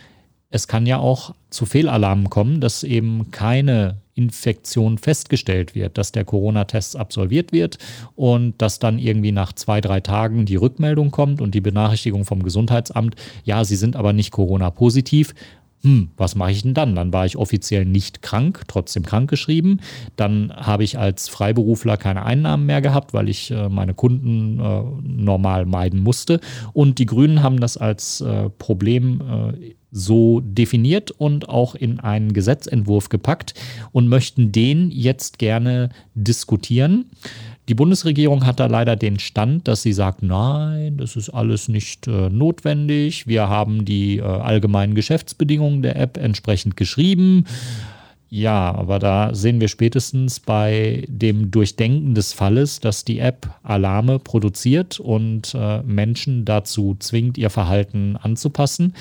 es 0.49 0.67
kann 0.67 0.85
ja 0.85 0.97
auch 0.97 1.33
zu 1.49 1.65
Fehlalarmen 1.65 2.29
kommen, 2.29 2.59
dass 2.61 2.83
eben 2.83 3.31
keine 3.31 4.01
Infektion 4.13 4.97
festgestellt 4.97 5.73
wird, 5.73 5.97
dass 5.97 6.11
der 6.11 6.25
Corona-Test 6.25 6.97
absolviert 6.97 7.53
wird 7.53 7.77
und 8.15 8.61
dass 8.61 8.77
dann 8.77 8.99
irgendwie 8.99 9.31
nach 9.31 9.53
zwei, 9.53 9.79
drei 9.79 10.01
Tagen 10.01 10.45
die 10.45 10.57
Rückmeldung 10.57 11.11
kommt 11.11 11.41
und 11.41 11.55
die 11.55 11.61
Benachrichtigung 11.61 12.25
vom 12.25 12.43
Gesundheitsamt, 12.43 13.15
ja, 13.45 13.63
Sie 13.63 13.77
sind 13.77 13.95
aber 13.95 14.11
nicht 14.11 14.31
Corona-positiv 14.31 15.33
hm, 15.83 16.09
was 16.15 16.35
mache 16.35 16.51
ich 16.51 16.61
denn 16.61 16.73
dann? 16.73 16.95
Dann 16.95 17.11
war 17.11 17.25
ich 17.25 17.37
offiziell 17.37 17.85
nicht 17.85 18.21
krank, 18.21 18.63
trotzdem 18.67 19.03
krankgeschrieben. 19.03 19.81
Dann 20.15 20.53
habe 20.55 20.83
ich 20.83 20.99
als 20.99 21.27
Freiberufler 21.27 21.97
keine 21.97 22.23
Einnahmen 22.23 22.67
mehr 22.67 22.81
gehabt, 22.81 23.13
weil 23.13 23.29
ich 23.29 23.49
äh, 23.49 23.67
meine 23.67 23.95
Kunden 23.95 24.59
äh, 24.59 24.83
normal 25.03 25.65
meiden 25.65 25.99
musste. 25.99 26.39
Und 26.73 26.99
die 26.99 27.07
Grünen 27.07 27.41
haben 27.41 27.59
das 27.59 27.77
als 27.77 28.21
äh, 28.21 28.49
Problem 28.49 29.21
äh, 29.21 29.73
so 29.91 30.39
definiert 30.39 31.11
und 31.11 31.49
auch 31.49 31.75
in 31.75 31.99
einen 31.99 32.31
Gesetzentwurf 32.31 33.09
gepackt 33.09 33.53
und 33.91 34.07
möchten 34.07 34.51
den 34.51 34.89
jetzt 34.89 35.37
gerne 35.37 35.89
diskutieren. 36.15 37.11
Die 37.71 37.75
Bundesregierung 37.75 38.45
hat 38.45 38.59
da 38.59 38.65
leider 38.65 38.97
den 38.97 39.17
Stand, 39.17 39.65
dass 39.65 39.81
sie 39.81 39.93
sagt, 39.93 40.23
nein, 40.23 40.97
das 40.97 41.15
ist 41.15 41.29
alles 41.29 41.69
nicht 41.69 42.05
äh, 42.05 42.29
notwendig. 42.29 43.27
Wir 43.27 43.47
haben 43.47 43.85
die 43.85 44.17
äh, 44.17 44.23
allgemeinen 44.23 44.93
Geschäftsbedingungen 44.93 45.81
der 45.81 45.95
App 45.95 46.17
entsprechend 46.17 46.75
geschrieben. 46.75 47.45
Ja, 48.27 48.75
aber 48.75 48.99
da 48.99 49.33
sehen 49.33 49.61
wir 49.61 49.69
spätestens 49.69 50.41
bei 50.41 51.05
dem 51.07 51.49
Durchdenken 51.49 52.13
des 52.13 52.33
Falles, 52.33 52.81
dass 52.81 53.05
die 53.05 53.19
App 53.19 53.49
Alarme 53.63 54.19
produziert 54.19 54.99
und 54.99 55.55
äh, 55.55 55.81
Menschen 55.83 56.43
dazu 56.43 56.97
zwingt, 56.99 57.37
ihr 57.37 57.49
Verhalten 57.49 58.17
anzupassen, 58.17 58.95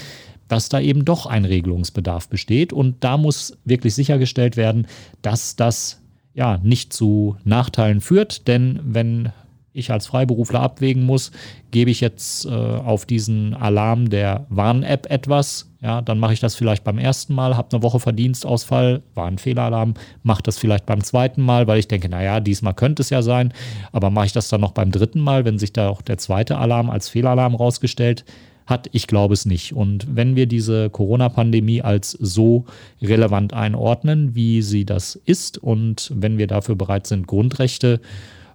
dass 0.46 0.68
da 0.68 0.78
eben 0.78 1.04
doch 1.04 1.26
ein 1.26 1.44
Regelungsbedarf 1.44 2.28
besteht. 2.28 2.72
Und 2.72 3.02
da 3.02 3.16
muss 3.16 3.58
wirklich 3.64 3.96
sichergestellt 3.96 4.56
werden, 4.56 4.86
dass 5.22 5.56
das 5.56 5.99
ja, 6.34 6.58
nicht 6.62 6.92
zu 6.92 7.36
Nachteilen 7.44 8.00
führt. 8.00 8.48
Denn 8.48 8.80
wenn 8.82 9.32
ich 9.72 9.90
als 9.92 10.06
Freiberufler 10.06 10.60
abwägen 10.60 11.04
muss, 11.04 11.30
gebe 11.70 11.90
ich 11.90 12.00
jetzt 12.00 12.44
äh, 12.44 12.50
auf 12.50 13.06
diesen 13.06 13.54
Alarm 13.54 14.10
der 14.10 14.46
Warn-App 14.48 15.10
etwas, 15.10 15.70
ja, 15.80 16.02
dann 16.02 16.18
mache 16.18 16.32
ich 16.32 16.40
das 16.40 16.56
vielleicht 16.56 16.82
beim 16.84 16.98
ersten 16.98 17.34
Mal, 17.34 17.56
habe 17.56 17.68
eine 17.72 17.82
Woche 17.82 18.00
Verdienstausfall, 18.00 19.02
war 19.14 19.26
ein 19.28 19.38
Fehlalarm, 19.38 19.94
mache 20.22 20.42
das 20.42 20.58
vielleicht 20.58 20.86
beim 20.86 21.02
zweiten 21.04 21.40
Mal, 21.40 21.66
weil 21.68 21.78
ich 21.78 21.88
denke, 21.88 22.08
naja, 22.08 22.40
diesmal 22.40 22.74
könnte 22.74 23.02
es 23.02 23.10
ja 23.10 23.22
sein, 23.22 23.52
aber 23.92 24.10
mache 24.10 24.26
ich 24.26 24.32
das 24.32 24.48
dann 24.48 24.60
noch 24.60 24.72
beim 24.72 24.90
dritten 24.90 25.20
Mal, 25.20 25.44
wenn 25.44 25.58
sich 25.58 25.72
da 25.72 25.88
auch 25.88 26.02
der 26.02 26.18
zweite 26.18 26.58
Alarm 26.58 26.90
als 26.90 27.08
Fehlalarm 27.08 27.54
rausgestellt 27.54 28.24
hat? 28.70 28.88
Ich 28.92 29.06
glaube 29.06 29.34
es 29.34 29.44
nicht. 29.44 29.74
Und 29.74 30.06
wenn 30.14 30.36
wir 30.36 30.46
diese 30.46 30.88
Corona-Pandemie 30.90 31.82
als 31.82 32.12
so 32.12 32.64
relevant 33.02 33.52
einordnen, 33.52 34.34
wie 34.34 34.62
sie 34.62 34.84
das 34.84 35.16
ist, 35.26 35.58
und 35.58 36.10
wenn 36.14 36.38
wir 36.38 36.46
dafür 36.46 36.76
bereit 36.76 37.06
sind, 37.06 37.26
Grundrechte 37.26 38.00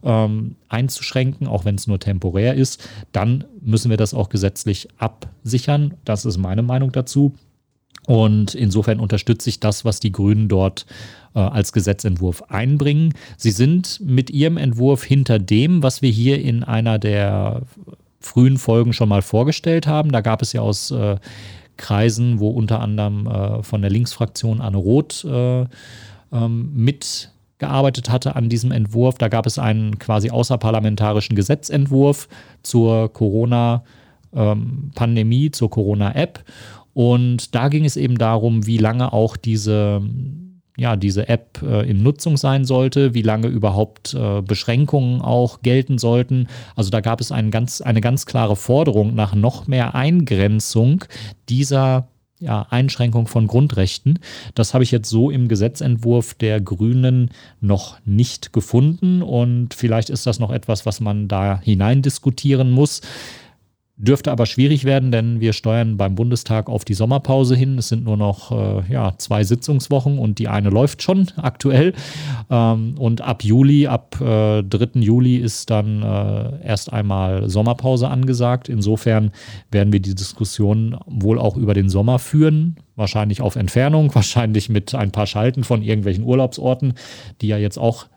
ähm, 0.03 0.55
einzuschränken, 0.69 1.48
auch 1.48 1.65
wenn 1.65 1.75
es 1.75 1.88
nur 1.88 2.00
temporär 2.00 2.55
ist, 2.55 2.88
dann 3.12 3.43
müssen 3.62 3.89
wir 3.89 3.98
das 3.98 4.13
auch 4.13 4.29
gesetzlich 4.29 4.88
absichern. 4.98 5.95
Das 6.05 6.25
ist 6.25 6.38
meine 6.38 6.63
Meinung 6.63 6.91
dazu. 6.91 7.34
Und 8.07 8.53
insofern 8.53 9.00
unterstütze 9.00 9.50
ich 9.50 9.60
das, 9.60 9.84
was 9.84 10.00
die 10.00 10.12
Grünen 10.12 10.48
dort 10.48 10.86
äh, 11.34 11.39
als 11.39 11.74
Gesetzentwurf 11.74 12.43
einbringen. 12.50 13.13
Sie 13.36 13.51
sind 13.51 14.00
mit 14.00 14.29
ihrem 14.29 14.57
Entwurf 14.57 15.03
hinter 15.03 15.39
dem, 15.39 15.81
was 15.81 16.01
wir 16.03 16.12
hier 16.12 16.39
in 16.39 16.63
einer 16.63 17.00
der 17.00 17.63
frühen 18.25 18.58
Folgen 18.58 18.91
schon 18.91 19.10
mal 19.10 19.22
vorgestellt 19.22 19.86
haben. 19.88 20.12
Da 20.12 20.20
gab 20.22 20.41
es 20.41 20.53
ja 20.53 20.62
aus 20.62 20.89
äh, 20.91 21.17
Kreisen, 21.77 22.39
wo 22.39 22.50
unter 22.50 22.79
anderem 22.79 23.27
äh, 23.27 23.62
von 23.63 23.82
der 23.82 23.91
Linksfraktion 23.91 24.62
Anne 24.62 24.77
Roth 24.77 25.25
äh, 25.25 25.65
ähm, 26.32 26.72
mitgearbeitet 26.74 28.10
hatte 28.10 28.36
an 28.36 28.50
diesem 28.50 28.72
Entwurf. 28.72 29.17
Da 29.17 29.27
gab 29.27 29.46
es 29.46 29.60
einen 29.60 30.00
quasi 30.00 30.32
außerparlamentarischen 30.32 31.36
Gesetzentwurf 31.36 32.27
zur 32.63 33.13
Corona-Pandemie, 33.13 35.46
ähm, 35.46 35.53
zur 35.53 35.70
Corona-App. 35.70 36.44
Und 36.94 37.53
da 37.53 37.67
ging 37.67 37.86
es 37.86 37.96
eben 37.98 38.17
darum, 38.17 38.65
wie 38.65 38.77
lange 38.77 39.13
auch 39.13 39.38
diese 39.38 40.01
ja, 40.77 40.96
diese 40.96 41.29
App 41.29 41.62
äh, 41.62 41.89
in 41.89 42.03
Nutzung 42.03 42.38
sein 42.38 42.65
sollte, 42.65 43.13
wie 43.13 43.22
lange 43.22 43.48
überhaupt 43.48 44.13
äh, 44.13 44.41
Beschränkungen 44.41 45.22
auch 45.22 45.62
gelten 45.62 45.98
sollten. 45.98 46.48
Also 46.75 46.89
da 46.89 47.01
gab 47.01 47.22
es 47.22 47.32
ein 47.32 47.51
ganz, 47.51 47.82
eine 47.82 48.01
ganz 48.01 48.25
klare 48.25 48.55
Forderung 48.55 49.15
nach 49.15 49.36
noch 49.36 49.67
mehr 49.67 49.96
Eingrenzung 49.96 51.05
dieser 51.50 52.08
ja, 52.39 52.67
Einschränkung 52.70 53.27
von 53.27 53.48
Grundrechten. 53.48 54.20
Das 54.53 54.74
habe 54.74 54.84
ich 54.84 54.91
jetzt 54.91 55.10
so 55.10 55.29
im 55.29 55.48
Gesetzentwurf 55.48 56.34
der 56.34 56.60
Grünen 56.60 57.32
noch 57.62 57.98
nicht 58.05 58.51
gefunden 58.51 59.22
und 59.22 59.74
vielleicht 59.74 60.10
ist 60.10 60.27
das 60.27 60.39
noch 60.39 60.51
etwas, 60.51 60.86
was 60.86 61.00
man 61.00 61.29
da 61.29 61.60
hinein 61.63 62.01
diskutieren 62.01 62.72
muss. 62.72 63.01
Dürfte 63.98 64.30
aber 64.30 64.46
schwierig 64.46 64.84
werden, 64.84 65.10
denn 65.14 65.40
wir 65.40 65.54
steuern 65.54 65.96
beim 65.96 66.16
Bundestag 66.16 66.70
auf 66.70 66.84
die 66.84 66.94
Sommerpause 66.94 67.56
hin. 67.56 67.78
Es 67.78 67.88
sind 67.88 68.04
nur 68.04 68.18
noch 68.18 68.52
äh, 68.52 68.92
ja, 68.92 69.14
zwei 69.18 69.46
Sitzungswochen 69.46 70.20
und 70.20 70.38
die 70.38 70.50
eine 70.50 70.70
läuft 70.70 71.02
schon 71.02 71.28
aktuell. 71.38 71.94
Ähm, 72.50 72.96
und 72.98 73.22
ab 73.22 73.46
Juli, 73.46 73.88
ab 73.88 74.20
äh, 74.20 74.64
3. 74.64 75.00
Juli 75.00 75.38
ist 75.38 75.70
dann 75.70 76.04
äh, 76.04 76.68
erst 76.68 76.92
einmal 76.92 77.50
Sommerpause 77.50 78.10
angesagt. 78.10 78.68
Insofern 78.68 79.32
werden 79.72 79.94
wir 79.94 80.02
die 80.02 80.14
Diskussion 80.16 80.98
wohl 81.06 81.40
auch 81.40 81.56
über 81.56 81.74
den 81.74 81.88
Sommer 81.88 82.20
führen. 82.20 82.75
Wahrscheinlich 82.98 83.40
auf 83.40 83.56
Entfernung, 83.56 84.14
wahrscheinlich 84.16 84.68
mit 84.68 84.94
ein 84.94 85.12
paar 85.12 85.25
Schalten 85.25 85.64
von 85.64 85.82
irgendwelchen 85.82 86.25
Urlaubsorten, 86.25 86.96
die 87.40 87.48
ja 87.48 87.58
jetzt 87.58 87.78
auch 87.78 88.08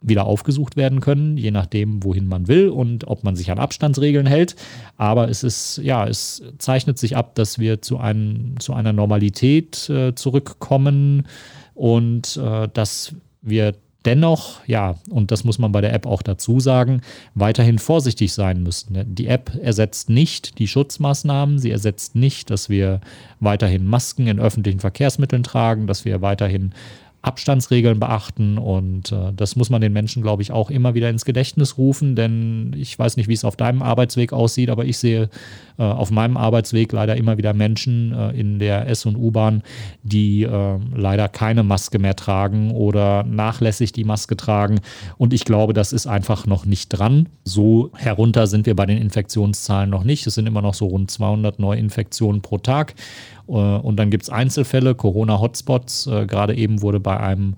wieder 0.00 0.26
aufgesucht 0.26 0.76
werden 0.76 1.00
können, 1.00 1.36
je 1.36 1.50
nachdem, 1.50 2.04
wohin 2.04 2.26
man 2.26 2.48
will 2.48 2.68
und 2.68 3.06
ob 3.08 3.24
man 3.24 3.36
sich 3.36 3.50
an 3.50 3.58
Abstandsregeln 3.58 4.26
hält. 4.26 4.56
Aber 4.96 5.28
es 5.28 5.42
ist, 5.42 5.78
ja, 5.82 6.06
es 6.06 6.42
zeichnet 6.58 6.98
sich 6.98 7.16
ab, 7.16 7.34
dass 7.34 7.58
wir 7.58 7.82
zu, 7.82 7.98
einem, 7.98 8.58
zu 8.60 8.74
einer 8.74 8.92
Normalität 8.92 9.88
äh, 9.90 10.14
zurückkommen 10.14 11.26
und 11.74 12.36
äh, 12.36 12.68
dass 12.72 13.14
wir 13.42 13.74
dennoch, 14.04 14.60
ja, 14.66 14.94
und 15.10 15.30
das 15.32 15.44
muss 15.44 15.58
man 15.58 15.72
bei 15.72 15.80
der 15.80 15.92
App 15.92 16.06
auch 16.06 16.22
dazu 16.22 16.60
sagen, 16.60 17.02
weiterhin 17.34 17.78
vorsichtig 17.78 18.32
sein 18.32 18.62
müssen. 18.62 19.14
Die 19.14 19.26
App 19.26 19.52
ersetzt 19.60 20.08
nicht 20.08 20.58
die 20.58 20.68
Schutzmaßnahmen, 20.68 21.58
sie 21.58 21.70
ersetzt 21.70 22.14
nicht, 22.14 22.50
dass 22.50 22.68
wir 22.68 23.00
weiterhin 23.40 23.84
Masken 23.84 24.26
in 24.26 24.38
öffentlichen 24.38 24.80
Verkehrsmitteln 24.80 25.42
tragen, 25.42 25.86
dass 25.86 26.04
wir 26.04 26.22
weiterhin 26.22 26.72
Abstandsregeln 27.28 28.00
beachten 28.00 28.56
und 28.56 29.12
äh, 29.12 29.32
das 29.36 29.54
muss 29.54 29.68
man 29.68 29.82
den 29.82 29.92
Menschen, 29.92 30.22
glaube 30.22 30.40
ich, 30.40 30.50
auch 30.50 30.70
immer 30.70 30.94
wieder 30.94 31.10
ins 31.10 31.26
Gedächtnis 31.26 31.76
rufen, 31.76 32.16
denn 32.16 32.74
ich 32.74 32.98
weiß 32.98 33.18
nicht, 33.18 33.28
wie 33.28 33.34
es 33.34 33.44
auf 33.44 33.54
deinem 33.54 33.82
Arbeitsweg 33.82 34.32
aussieht, 34.32 34.70
aber 34.70 34.86
ich 34.86 34.96
sehe 34.96 35.28
äh, 35.78 35.82
auf 35.82 36.10
meinem 36.10 36.38
Arbeitsweg 36.38 36.90
leider 36.90 37.16
immer 37.18 37.36
wieder 37.36 37.52
Menschen 37.52 38.12
äh, 38.14 38.30
in 38.30 38.58
der 38.58 38.88
S- 38.88 39.04
und 39.04 39.16
U-Bahn, 39.16 39.62
die 40.02 40.44
äh, 40.44 40.78
leider 40.96 41.28
keine 41.28 41.62
Maske 41.62 41.98
mehr 41.98 42.16
tragen 42.16 42.70
oder 42.70 43.24
nachlässig 43.24 43.92
die 43.92 44.04
Maske 44.04 44.34
tragen 44.34 44.80
und 45.18 45.34
ich 45.34 45.44
glaube, 45.44 45.74
das 45.74 45.92
ist 45.92 46.06
einfach 46.06 46.46
noch 46.46 46.64
nicht 46.64 46.88
dran. 46.88 47.28
So 47.44 47.90
herunter 47.94 48.46
sind 48.46 48.64
wir 48.64 48.74
bei 48.74 48.86
den 48.86 48.96
Infektionszahlen 48.96 49.90
noch 49.90 50.04
nicht. 50.04 50.26
Es 50.26 50.34
sind 50.34 50.46
immer 50.46 50.62
noch 50.62 50.74
so 50.74 50.86
rund 50.86 51.10
200 51.10 51.58
Neuinfektionen 51.58 52.40
pro 52.40 52.56
Tag 52.56 52.94
und 53.52 53.96
dann 53.96 54.10
gibt 54.10 54.24
es 54.24 54.30
Einzelfälle, 54.30 54.94
Corona-Hotspots. 54.94 56.06
Äh, 56.06 56.26
gerade 56.26 56.54
eben 56.54 56.82
wurde 56.82 57.00
bei 57.00 57.18
einem 57.18 57.54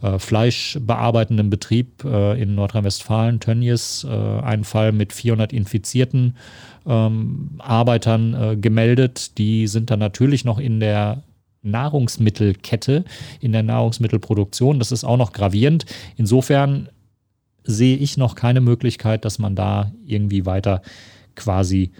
äh, 0.00 0.18
fleischbearbeitenden 0.18 1.50
Betrieb 1.50 2.04
in 2.04 2.54
Nordrhein-Westfalen, 2.54 3.40
Tönnies, 3.40 4.04
ein 4.04 4.64
Fall 4.64 4.92
mit 4.92 5.12
400 5.12 5.52
infizierten 5.52 6.36
ähm, 6.86 7.50
Arbeitern 7.58 8.60
gemeldet. 8.60 9.38
Die 9.38 9.68
sind 9.68 9.90
dann 9.90 10.00
natürlich 10.00 10.44
noch 10.44 10.58
in 10.58 10.80
der 10.80 11.22
Nahrungsmittelkette, 11.62 13.04
in 13.40 13.52
der 13.52 13.62
Nahrungsmittelproduktion. 13.62 14.80
Das 14.80 14.90
ist 14.90 15.04
auch 15.04 15.16
noch 15.16 15.32
gravierend. 15.32 15.86
Insofern 16.16 16.88
sehe 17.64 17.96
ich 17.96 18.16
noch 18.16 18.34
keine 18.34 18.60
Möglichkeit, 18.60 19.24
dass 19.24 19.38
man 19.38 19.54
da 19.54 19.92
irgendwie 20.04 20.46
weiter 20.46 20.82
quasi 21.36 21.92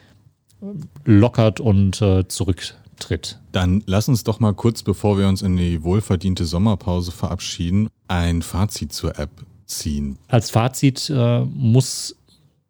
lockert 1.05 1.61
und 1.61 2.01
äh, 2.03 2.27
zurück 2.29 2.75
tritt. 3.03 3.39
Dann 3.53 3.83
lass 3.87 4.09
uns 4.09 4.25
doch 4.25 4.41
mal 4.41 4.55
kurz, 4.55 4.83
bevor 4.83 5.19
wir 5.19 5.29
uns 5.29 5.43
in 5.43 5.57
die 5.57 5.83
wohlverdiente 5.83 6.45
Sommerpause 6.45 7.13
verabschieden, 7.13 7.89
ein 8.09 8.43
Fazit 8.43 8.93
zur 8.93 9.19
App 9.19 9.31
ziehen. 9.67 10.19
Als 10.29 10.51
Fazit 10.51 11.11
äh, 11.11 11.41
muss 11.41 12.17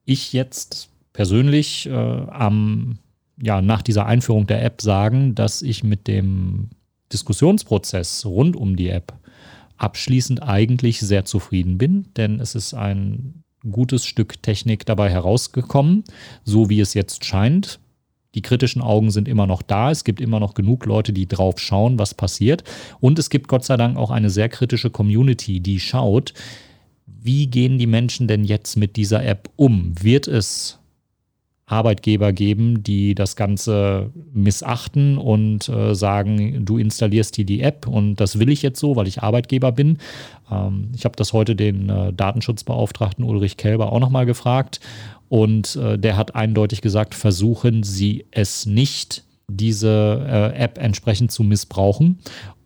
ich 0.04 0.32
jetzt 0.32 0.88
persönlich 1.12 1.86
äh, 1.86 1.92
am, 1.92 2.98
ja, 3.40 3.62
nach 3.62 3.82
dieser 3.82 4.06
Einführung 4.06 4.46
der 4.46 4.64
App 4.64 4.80
sagen, 4.80 5.34
dass 5.34 5.62
ich 5.62 5.84
mit 5.84 6.08
dem 6.08 6.70
Diskussionsprozess 7.12 8.24
rund 8.24 8.56
um 8.56 8.76
die 8.76 8.88
App 8.88 9.12
abschließend 9.76 10.42
eigentlich 10.42 11.00
sehr 11.00 11.24
zufrieden 11.24 11.76
bin, 11.76 12.06
denn 12.16 12.40
es 12.40 12.54
ist 12.54 12.72
ein 12.72 13.42
gutes 13.70 14.04
Stück 14.06 14.42
Technik 14.42 14.86
dabei 14.86 15.10
herausgekommen, 15.10 16.04
so 16.44 16.68
wie 16.68 16.80
es 16.80 16.94
jetzt 16.94 17.24
scheint. 17.24 17.78
Die 18.34 18.42
kritischen 18.42 18.82
Augen 18.82 19.10
sind 19.10 19.28
immer 19.28 19.46
noch 19.46 19.62
da. 19.62 19.90
Es 19.90 20.04
gibt 20.04 20.20
immer 20.20 20.40
noch 20.40 20.54
genug 20.54 20.86
Leute, 20.86 21.12
die 21.12 21.26
drauf 21.26 21.58
schauen, 21.58 21.98
was 21.98 22.14
passiert. 22.14 22.64
Und 23.00 23.18
es 23.18 23.30
gibt 23.30 23.48
Gott 23.48 23.64
sei 23.64 23.76
Dank 23.76 23.96
auch 23.96 24.10
eine 24.10 24.30
sehr 24.30 24.48
kritische 24.48 24.90
Community, 24.90 25.60
die 25.60 25.80
schaut, 25.80 26.32
wie 27.06 27.46
gehen 27.46 27.78
die 27.78 27.86
Menschen 27.86 28.26
denn 28.26 28.44
jetzt 28.44 28.76
mit 28.76 28.96
dieser 28.96 29.24
App 29.24 29.48
um? 29.56 29.92
Wird 30.00 30.26
es 30.26 30.78
Arbeitgeber 31.66 32.32
geben, 32.32 32.82
die 32.82 33.14
das 33.14 33.36
Ganze 33.36 34.10
missachten 34.32 35.16
und 35.16 35.68
äh, 35.68 35.94
sagen, 35.94 36.64
du 36.64 36.76
installierst 36.76 37.36
hier 37.36 37.46
die 37.46 37.60
App 37.60 37.86
und 37.86 38.16
das 38.16 38.38
will 38.38 38.50
ich 38.50 38.62
jetzt 38.62 38.80
so, 38.80 38.96
weil 38.96 39.06
ich 39.06 39.22
Arbeitgeber 39.22 39.72
bin. 39.72 39.98
Ähm, 40.50 40.90
ich 40.94 41.04
habe 41.04 41.16
das 41.16 41.32
heute 41.32 41.56
den 41.56 41.88
äh, 41.88 42.12
Datenschutzbeauftragten 42.12 43.24
Ulrich 43.24 43.56
Kelber 43.56 43.92
auch 43.92 44.00
nochmal 44.00 44.26
gefragt 44.26 44.80
und 45.28 45.76
äh, 45.76 45.98
der 45.98 46.16
hat 46.16 46.34
eindeutig 46.34 46.82
gesagt, 46.82 47.14
versuchen 47.14 47.84
Sie 47.84 48.26
es 48.32 48.66
nicht, 48.66 49.24
diese 49.48 50.26
äh, 50.28 50.62
App 50.62 50.78
entsprechend 50.78 51.30
zu 51.30 51.42
missbrauchen 51.42 52.18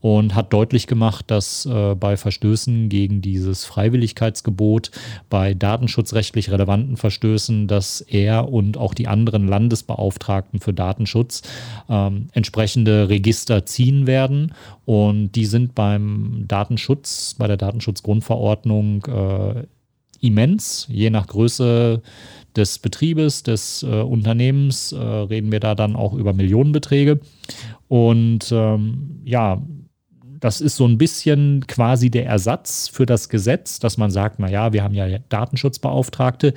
und 0.06 0.36
hat 0.36 0.52
deutlich 0.52 0.86
gemacht, 0.86 1.24
dass 1.32 1.66
äh, 1.66 1.96
bei 1.96 2.16
Verstößen 2.16 2.88
gegen 2.88 3.22
dieses 3.22 3.64
Freiwilligkeitsgebot, 3.64 4.92
bei 5.28 5.52
datenschutzrechtlich 5.52 6.52
relevanten 6.52 6.96
Verstößen, 6.96 7.66
dass 7.66 8.02
er 8.02 8.48
und 8.48 8.76
auch 8.76 8.94
die 8.94 9.08
anderen 9.08 9.48
Landesbeauftragten 9.48 10.60
für 10.60 10.72
Datenschutz 10.72 11.42
ähm, 11.88 12.28
entsprechende 12.34 13.08
Register 13.08 13.66
ziehen 13.66 14.06
werden. 14.06 14.54
Und 14.84 15.32
die 15.32 15.46
sind 15.46 15.74
beim 15.74 16.44
Datenschutz, 16.46 17.34
bei 17.36 17.48
der 17.48 17.56
Datenschutzgrundverordnung 17.56 19.06
äh, 19.06 19.64
immens, 20.24 20.86
je 20.88 21.10
nach 21.10 21.26
Größe 21.26 22.00
des 22.54 22.78
Betriebes, 22.78 23.42
des 23.42 23.82
äh, 23.82 24.02
Unternehmens, 24.02 24.92
äh, 24.92 24.98
reden 24.98 25.50
wir 25.50 25.58
da 25.58 25.74
dann 25.74 25.96
auch 25.96 26.12
über 26.12 26.32
Millionenbeträge. 26.32 27.18
Und 27.88 28.52
ähm, 28.52 29.20
ja, 29.24 29.60
das 30.40 30.60
ist 30.60 30.76
so 30.76 30.86
ein 30.86 30.98
bisschen 30.98 31.66
quasi 31.66 32.10
der 32.10 32.26
Ersatz 32.26 32.88
für 32.88 33.06
das 33.06 33.28
Gesetz, 33.28 33.78
dass 33.78 33.96
man 33.96 34.10
sagt, 34.10 34.38
naja, 34.38 34.72
wir 34.72 34.82
haben 34.82 34.94
ja 34.94 35.18
Datenschutzbeauftragte. 35.28 36.54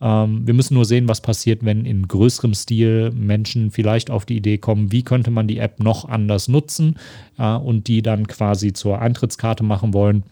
Ähm, 0.00 0.46
wir 0.46 0.54
müssen 0.54 0.74
nur 0.74 0.84
sehen, 0.84 1.08
was 1.08 1.20
passiert, 1.20 1.64
wenn 1.64 1.84
in 1.84 2.06
größerem 2.06 2.54
Stil 2.54 3.10
Menschen 3.12 3.70
vielleicht 3.70 4.10
auf 4.10 4.26
die 4.26 4.36
Idee 4.36 4.58
kommen, 4.58 4.92
wie 4.92 5.02
könnte 5.02 5.30
man 5.30 5.48
die 5.48 5.58
App 5.58 5.80
noch 5.80 6.06
anders 6.08 6.48
nutzen 6.48 6.96
ja, 7.38 7.56
und 7.56 7.88
die 7.88 8.02
dann 8.02 8.26
quasi 8.26 8.72
zur 8.72 9.00
Eintrittskarte 9.00 9.64
machen 9.64 9.94
wollen. 9.94 10.24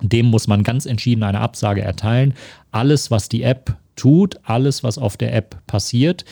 Dem 0.00 0.26
muss 0.26 0.46
man 0.46 0.62
ganz 0.62 0.86
entschieden 0.86 1.22
eine 1.22 1.40
Absage 1.40 1.82
erteilen. 1.82 2.34
Alles, 2.70 3.10
was 3.10 3.28
die 3.28 3.42
App 3.42 3.76
tut, 3.96 4.38
alles, 4.44 4.84
was 4.84 4.98
auf 4.98 5.16
der 5.16 5.34
App 5.34 5.60
passiert, 5.66 6.24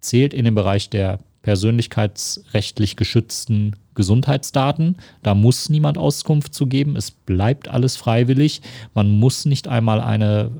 zählt 0.00 0.32
in 0.32 0.44
den 0.44 0.54
Bereich 0.54 0.88
der 0.88 1.18
persönlichkeitsrechtlich 1.46 2.96
geschützten 2.96 3.76
Gesundheitsdaten. 3.94 4.96
Da 5.22 5.36
muss 5.36 5.68
niemand 5.68 5.96
Auskunft 5.96 6.52
zu 6.54 6.66
geben. 6.66 6.96
Es 6.96 7.12
bleibt 7.12 7.68
alles 7.68 7.94
freiwillig. 7.94 8.62
Man 8.94 9.08
muss 9.10 9.44
nicht 9.44 9.68
einmal 9.68 10.00
eine 10.00 10.50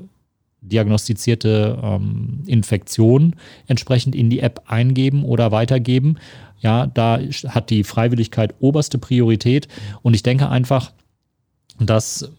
diagnostizierte 0.61 1.77
ähm, 1.83 2.41
Infektion 2.47 3.35
entsprechend 3.67 4.15
in 4.15 4.29
die 4.29 4.39
App 4.39 4.63
eingeben 4.67 5.25
oder 5.25 5.51
weitergeben. 5.51 6.19
Ja, 6.61 6.87
da 6.87 7.19
hat 7.49 7.69
die 7.69 7.83
Freiwilligkeit 7.83 8.55
oberste 8.61 8.97
Priorität. 8.97 9.67
Und 10.03 10.13
ich 10.13 10.23
denke 10.23 10.47
einfach, 10.47 10.93
dass 11.81 12.31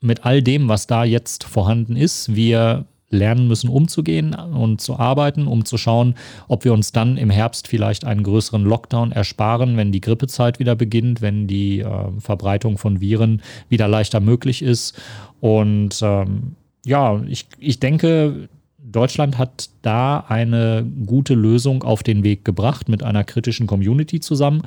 mit 0.00 0.24
all 0.24 0.42
dem, 0.42 0.68
was 0.68 0.86
da 0.86 1.04
jetzt 1.04 1.44
vorhanden 1.44 1.94
ist, 1.94 2.34
wir 2.34 2.86
lernen 3.16 3.48
müssen, 3.48 3.68
umzugehen 3.68 4.34
und 4.34 4.80
zu 4.80 4.98
arbeiten, 4.98 5.46
um 5.46 5.64
zu 5.64 5.78
schauen, 5.78 6.14
ob 6.48 6.64
wir 6.64 6.72
uns 6.72 6.92
dann 6.92 7.16
im 7.16 7.30
Herbst 7.30 7.68
vielleicht 7.68 8.04
einen 8.04 8.22
größeren 8.22 8.64
Lockdown 8.64 9.12
ersparen, 9.12 9.76
wenn 9.76 9.92
die 9.92 10.00
Grippezeit 10.00 10.58
wieder 10.58 10.76
beginnt, 10.76 11.22
wenn 11.22 11.46
die 11.46 11.80
äh, 11.80 11.88
Verbreitung 12.18 12.78
von 12.78 13.00
Viren 13.00 13.42
wieder 13.68 13.88
leichter 13.88 14.20
möglich 14.20 14.62
ist. 14.62 15.00
Und 15.40 16.00
ähm, 16.02 16.56
ja, 16.84 17.20
ich, 17.26 17.46
ich 17.58 17.80
denke, 17.80 18.48
Deutschland 18.88 19.36
hat 19.36 19.70
da 19.82 20.24
eine 20.28 20.86
gute 21.06 21.34
Lösung 21.34 21.82
auf 21.82 22.04
den 22.04 22.22
Weg 22.22 22.44
gebracht 22.44 22.88
mit 22.88 23.02
einer 23.02 23.24
kritischen 23.24 23.66
Community 23.66 24.20
zusammen. 24.20 24.62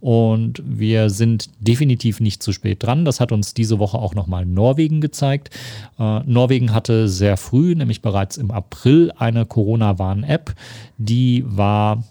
Und 0.00 0.62
wir 0.66 1.10
sind 1.10 1.50
definitiv 1.60 2.20
nicht 2.20 2.42
zu 2.42 2.52
spät 2.52 2.82
dran. 2.82 3.04
Das 3.04 3.20
hat 3.20 3.32
uns 3.32 3.54
diese 3.54 3.78
Woche 3.78 3.98
auch 3.98 4.14
nochmal 4.14 4.44
Norwegen 4.44 5.00
gezeigt. 5.00 5.50
Äh, 5.98 6.20
Norwegen 6.20 6.72
hatte 6.74 7.08
sehr 7.08 7.36
früh, 7.36 7.74
nämlich 7.74 8.02
bereits 8.02 8.38
im 8.38 8.50
April, 8.50 9.12
eine 9.16 9.46
Corona-Warn-App. 9.46 10.54
Die 10.98 11.44
war 11.46 12.02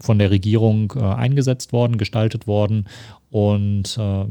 von 0.00 0.18
der 0.18 0.30
Regierung 0.30 0.92
äh, 0.96 1.00
eingesetzt 1.00 1.72
worden, 1.72 1.98
gestaltet 1.98 2.46
worden. 2.46 2.86
Und 3.30 3.98
äh, 3.98 4.24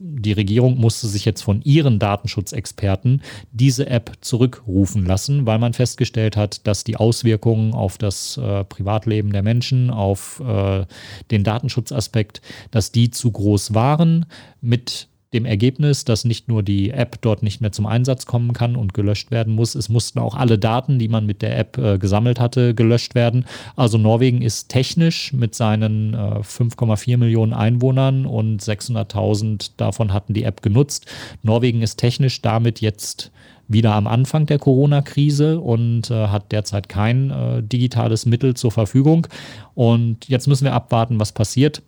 die 0.00 0.32
Regierung 0.32 0.78
musste 0.78 1.06
sich 1.06 1.24
jetzt 1.24 1.42
von 1.42 1.62
ihren 1.62 1.98
Datenschutzexperten 1.98 3.22
diese 3.52 3.86
App 3.86 4.12
zurückrufen 4.20 5.06
lassen, 5.06 5.46
weil 5.46 5.58
man 5.58 5.72
festgestellt 5.72 6.36
hat, 6.36 6.66
dass 6.66 6.84
die 6.84 6.96
Auswirkungen 6.96 7.74
auf 7.74 7.96
das 7.98 8.36
äh, 8.36 8.64
Privatleben 8.64 9.32
der 9.32 9.42
Menschen, 9.42 9.90
auf 9.90 10.40
äh, 10.40 10.84
den 11.30 11.44
Datenschutzaspekt, 11.44 12.40
dass 12.70 12.92
die 12.92 13.10
zu 13.10 13.30
groß 13.30 13.74
waren. 13.74 14.26
Mit 14.60 15.08
dem 15.34 15.44
Ergebnis, 15.44 16.04
dass 16.04 16.24
nicht 16.24 16.48
nur 16.48 16.62
die 16.62 16.90
App 16.90 17.20
dort 17.20 17.42
nicht 17.42 17.60
mehr 17.60 17.72
zum 17.72 17.86
Einsatz 17.86 18.24
kommen 18.24 18.52
kann 18.52 18.76
und 18.76 18.94
gelöscht 18.94 19.30
werden 19.30 19.54
muss, 19.54 19.74
es 19.74 19.88
mussten 19.88 20.18
auch 20.18 20.34
alle 20.34 20.58
Daten, 20.58 20.98
die 20.98 21.08
man 21.08 21.26
mit 21.26 21.42
der 21.42 21.58
App 21.58 21.76
äh, 21.76 21.98
gesammelt 21.98 22.40
hatte, 22.40 22.74
gelöscht 22.74 23.14
werden. 23.14 23.44
Also 23.76 23.98
Norwegen 23.98 24.40
ist 24.40 24.68
technisch 24.68 25.32
mit 25.32 25.54
seinen 25.54 26.14
äh, 26.14 26.16
5,4 26.16 27.18
Millionen 27.18 27.52
Einwohnern 27.52 28.24
und 28.24 28.62
600.000 28.62 29.72
davon 29.76 30.12
hatten 30.12 30.32
die 30.32 30.44
App 30.44 30.62
genutzt. 30.62 31.06
Norwegen 31.42 31.82
ist 31.82 31.96
technisch 31.96 32.40
damit 32.40 32.80
jetzt 32.80 33.30
wieder 33.66 33.94
am 33.94 34.06
Anfang 34.06 34.46
der 34.46 34.58
Corona-Krise 34.58 35.60
und 35.60 36.10
äh, 36.10 36.28
hat 36.28 36.52
derzeit 36.52 36.88
kein 36.88 37.30
äh, 37.30 37.62
digitales 37.62 38.26
Mittel 38.26 38.54
zur 38.54 38.70
Verfügung. 38.70 39.26
Und 39.74 40.28
jetzt 40.28 40.46
müssen 40.46 40.64
wir 40.64 40.74
abwarten, 40.74 41.18
was 41.18 41.32
passiert 41.32 41.82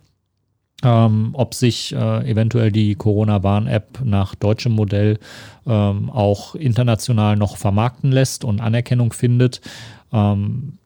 ähm, 0.83 1.31
ob 1.33 1.53
sich 1.53 1.93
äh, 1.93 2.29
eventuell 2.29 2.71
die 2.71 2.95
Corona-Warn-App 2.95 3.99
nach 4.03 4.35
deutschem 4.35 4.73
Modell 4.73 5.17
ähm, 5.65 6.09
auch 6.09 6.55
international 6.55 7.35
noch 7.35 7.57
vermarkten 7.57 8.11
lässt 8.11 8.43
und 8.43 8.61
Anerkennung 8.61 9.11
findet. 9.11 9.61
Ähm, 10.13 10.77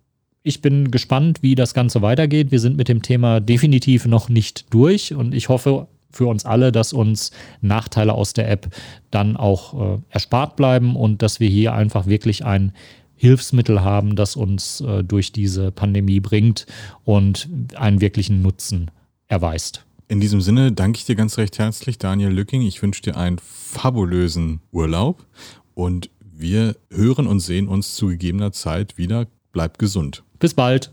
ich 0.44 0.62
bin 0.62 0.92
gespannt, 0.92 1.44
wie 1.44 1.56
das 1.56 1.74
Ganze 1.74 2.02
weitergeht. 2.02 2.52
Wir 2.52 2.60
sind 2.60 2.78
mit 2.78 2.88
dem 2.88 3.02
Thema 3.02 3.40
definitiv 3.42 4.06
noch 4.06 4.30
nicht 4.30 4.74
durch 4.74 5.14
und 5.14 5.36
ich 5.36 5.50
hoffe 5.50 5.88
für 6.10 6.28
uns 6.28 6.46
alle, 6.46 6.72
dass 6.72 6.94
uns 6.94 7.32
Nachteile 7.62 8.14
aus 8.14 8.34
der 8.34 8.50
App 8.50 8.74
dann 9.12 9.38
auch 9.38 9.96
äh, 9.96 10.00
erspart 10.10 10.56
bleiben 10.56 10.96
und 10.96 11.22
dass 11.22 11.40
wir 11.40 11.50
hier 11.50 11.74
einfach 11.74 12.06
wirklich 12.06 12.44
ein 12.46 12.74
Hilfsmittel 13.16 13.82
haben, 13.82 14.16
das 14.16 14.36
uns 14.36 14.82
äh, 14.82 15.04
durch 15.04 15.32
diese 15.32 15.72
Pandemie 15.72 16.20
bringt 16.20 16.66
und 17.06 17.48
einen 17.76 18.02
wirklichen 18.02 18.42
Nutzen 18.42 18.90
erweist. 19.32 19.86
In 20.08 20.20
diesem 20.20 20.42
Sinne 20.42 20.74
danke 20.74 20.98
ich 20.98 21.06
dir 21.06 21.16
ganz 21.16 21.38
recht 21.38 21.58
herzlich, 21.58 21.98
Daniel 21.98 22.32
Lücking. 22.32 22.62
Ich 22.64 22.82
wünsche 22.82 23.02
dir 23.02 23.16
einen 23.16 23.40
fabulösen 23.40 24.60
Urlaub 24.72 25.26
und 25.74 26.10
wir 26.20 26.76
hören 26.92 27.28
und 27.28 27.40
sehen 27.40 27.68
uns 27.68 27.96
zu 27.96 28.08
gegebener 28.08 28.52
Zeit 28.52 28.98
wieder. 28.98 29.28
Bleib 29.54 29.78
gesund. 29.78 30.24
Bis 30.40 30.54
bald. 30.54 30.90